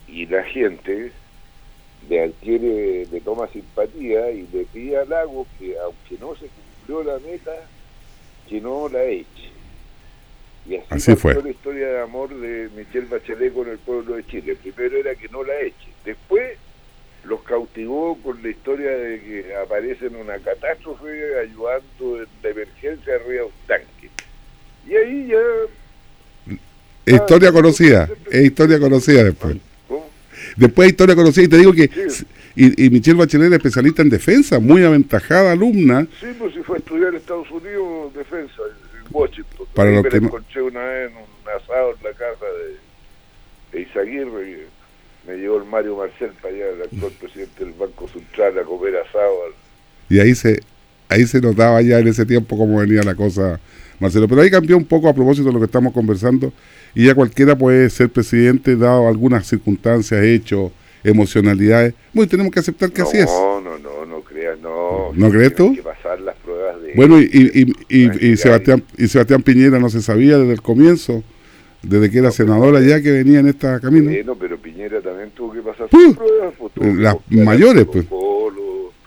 y 0.08 0.26
la 0.28 0.44
gente 0.44 1.12
le 2.10 2.24
adquiere, 2.24 3.08
le 3.12 3.22
toma 3.22 3.48
simpatía 3.48 4.30
y 4.32 4.48
le 4.54 4.66
pide 4.66 4.98
al 4.98 5.10
lago 5.10 5.48
que, 5.58 5.76
aunque 5.80 6.18
no 6.20 6.36
se 6.36 6.48
la 7.02 7.18
meta, 7.20 7.52
que 8.50 8.60
no 8.62 8.90
la 8.90 9.04
eche. 9.06 9.52
Y 10.70 10.76
así, 10.90 11.16
fue 11.16 11.42
la 11.42 11.50
historia 11.50 11.88
de 11.88 12.02
amor 12.02 12.30
de 12.30 12.70
Michelle 12.76 13.08
Bachelet 13.08 13.54
con 13.54 13.70
el 13.70 13.78
pueblo 13.80 14.16
de 14.16 14.26
Chile. 14.28 14.56
Primero 14.62 14.98
era 14.98 15.16
que 15.16 15.28
no 15.30 15.44
la 15.44 15.60
eche. 15.60 15.88
Después 16.06 16.58
los 17.26 17.42
cautivó 17.44 18.18
con 18.22 18.42
la 18.44 18.50
historia 18.50 18.92
de 18.92 19.20
que 19.20 19.56
aparece 19.56 20.08
en 20.08 20.16
una 20.18 20.38
catástrofe 20.40 21.40
ayudando 21.40 22.22
en 22.22 22.28
la 22.42 22.50
emergencia 22.50 23.16
arriba 23.16 23.42
de 23.42 23.44
un 23.44 23.52
tanque. 23.68 24.10
Y 24.88 24.96
ahí 24.96 25.28
ya... 25.28 26.58
Historia 27.06 27.52
conocida, 27.52 28.10
es 28.32 28.46
historia 28.46 28.80
conocida 28.80 29.24
después. 29.24 29.58
Después 30.56 30.90
historia 30.90 31.16
conocida 31.16 31.44
y 31.46 31.48
te 31.48 31.58
digo 31.58 31.74
que... 31.74 31.90
Y, 32.56 32.90
Michelle 32.92 33.18
Bachelet 33.18 33.48
es 33.48 33.58
especialista 33.58 34.04
en 34.04 34.10
defensa, 34.10 34.60
muy 34.60 34.84
aventajada 34.84 35.54
alumna. 35.54 36.08
Sí, 36.20 36.28
pues 36.38 36.54
si 36.54 36.62
fue 36.62 36.78
a 36.78 36.80
estudiar 36.80 37.10
en 37.10 37.16
Estados 37.16 37.50
Unidos 37.50 38.14
defensa, 38.14 38.62
en 38.68 39.08
Washington. 39.12 39.68
Para 39.74 39.92
lo 39.92 40.04
me 40.04 40.10
que 40.10 40.18
encontré 40.18 40.62
una 40.62 40.84
vez 40.84 41.10
en 41.10 41.18
un 41.18 41.62
asado 41.62 41.96
en 41.98 42.04
la 42.04 42.12
casa 42.12 42.46
de, 43.72 43.78
de 43.78 43.84
Isaguirre 43.84 44.68
me 45.28 45.38
llevó 45.38 45.58
el 45.58 45.66
Mario 45.66 45.98
Marcel 45.98 46.32
para 46.42 46.54
allá, 46.54 46.66
el 46.70 46.82
actual 46.84 47.12
presidente 47.20 47.64
del 47.64 47.74
Banco 47.74 48.08
Central, 48.08 48.60
a 48.60 48.64
comer 48.64 48.98
asado. 48.98 49.34
Y 50.10 50.20
ahí 50.20 50.36
se 50.36 50.60
ahí 51.10 51.26
se 51.28 51.40
notaba 51.42 51.82
ya 51.82 52.00
en 52.00 52.08
ese 52.08 52.26
tiempo 52.26 52.58
cómo 52.58 52.80
venía 52.80 53.04
la 53.04 53.16
cosa, 53.16 53.60
Marcelo. 54.00 54.28
Pero 54.28 54.42
ahí 54.42 54.50
cambió 54.50 54.78
un 54.78 54.86
poco 54.86 55.08
a 55.08 55.14
propósito 55.14 55.48
de 55.48 55.54
lo 55.54 55.60
que 55.60 55.66
estamos 55.66 55.94
conversando, 55.94 56.52
y 56.96 57.06
ya 57.06 57.16
cualquiera 57.16 57.58
puede 57.58 57.90
ser 57.90 58.10
presidente 58.10 58.76
dado 58.76 59.08
algunas 59.08 59.48
circunstancias, 59.48 60.24
hechos, 60.24 60.72
emocionalidades. 61.04 61.94
Bueno, 62.14 62.30
tenemos 62.30 62.52
que 62.52 62.60
aceptar 62.60 62.92
que 62.92 63.02
así 63.02 63.18
es. 63.18 63.26
No, 63.26 63.62
no, 63.62 63.78
no, 63.78 64.06
no 64.06 64.22
creas, 64.22 64.60
no. 64.60 65.12
¿No 65.14 65.30
crees 65.30 65.56
tú? 65.56 65.76
que 65.76 65.84
pasar 65.84 66.20
las 66.22 66.36
pruebas 66.38 66.82
de... 66.82 66.94
Bueno, 66.96 67.20
y, 67.20 67.26
y, 67.26 67.74
y, 67.90 68.32
y 68.32 68.38
Sebastián, 68.38 68.84
y 68.98 69.08
Sebastián 69.08 69.42
Piñera 69.44 69.80
no 69.80 69.90
se 69.90 70.02
sabía 70.02 70.38
desde 70.38 70.54
el 70.54 70.62
comienzo 70.62 71.24
desde 71.84 72.10
que 72.10 72.20
era 72.20 72.32
senadora 72.32 72.82
ya 72.82 73.02
que 73.02 73.12
venía 73.12 73.40
en 73.40 73.50
esta 73.50 73.80
camino. 73.80 74.10
Bueno, 74.10 74.36
pero 74.36 74.58
Piñera 74.58 75.02
también 75.02 75.30
tuvo 75.32 75.54
que 75.54 75.62
pasar 75.62 75.90
sus 75.90 76.16
pruebas. 76.16 76.54
Pues, 76.58 76.96
las 76.96 77.16
mayores, 77.30 77.86
pues. 77.86 78.08
Tuvo 78.08 78.52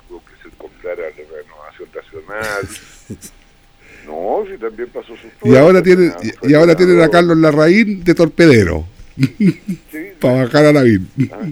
que 0.09 0.49
se 0.49 0.55
comprara 0.57 1.03
la 1.03 1.09
renovación 1.09 1.89
nacional. 1.95 2.69
no, 4.07 4.45
si 4.51 4.59
también 4.59 4.89
pasó 4.91 5.15
pruebas. 5.41 5.43
Y 5.45 5.57
ahora 5.57 5.83
tienen, 5.83 6.13
y, 6.43 6.55
ahora 6.55 6.77
tienen 6.77 7.01
a 7.01 7.09
Carlos 7.09 7.39
Larraín 7.39 8.05
de 8.05 8.15
torpedero. 8.15 8.85
Sí, 9.17 9.61
para 10.21 10.45
bajar 10.45 10.67
a 10.67 10.73
Lavín. 10.75 11.09
Ah, 11.33 11.49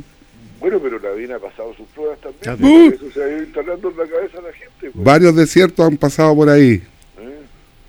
bueno, 0.64 0.80
pero 0.82 0.98
Lavín 0.98 1.30
ha 1.30 1.38
pasado 1.38 1.74
sus 1.74 1.86
pruebas 1.88 2.18
también. 2.20 2.94
Eso 2.94 3.10
se 3.12 3.22
ha 3.22 3.28
ido 3.28 3.42
instalando 3.42 3.90
en 3.90 3.96
la 3.98 4.06
cabeza 4.06 4.38
de 4.38 4.42
la 4.44 4.52
gente. 4.54 4.90
Pues. 4.92 4.94
Varios 4.94 5.36
desiertos 5.36 5.86
han 5.86 5.98
pasado 5.98 6.34
por 6.34 6.48
ahí. 6.48 6.82
¿Eh? 7.18 7.40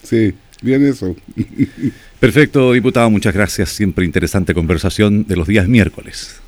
Sí, 0.03 0.33
bien 0.61 0.85
eso. 0.85 1.15
Perfecto, 2.19 2.73
diputado, 2.73 3.09
muchas 3.09 3.33
gracias. 3.33 3.69
Siempre 3.69 4.03
interesante 4.03 4.53
conversación 4.53 5.25
de 5.25 5.37
los 5.37 5.47
días 5.47 5.69
miércoles. 5.69 6.41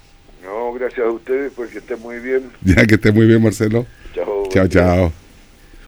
No, 0.43 0.73
gracias 0.73 1.07
a 1.07 1.11
ustedes, 1.11 1.53
porque 1.55 1.77
esté 1.77 1.95
muy 1.95 2.19
bien. 2.19 2.43
Ya 2.61 2.85
que 2.85 2.95
esté 2.95 3.13
muy 3.13 3.25
bien, 3.25 3.41
Marcelo. 3.41 3.85
Chao. 4.13 4.49
Chao, 4.49 4.67
chao. 4.67 5.26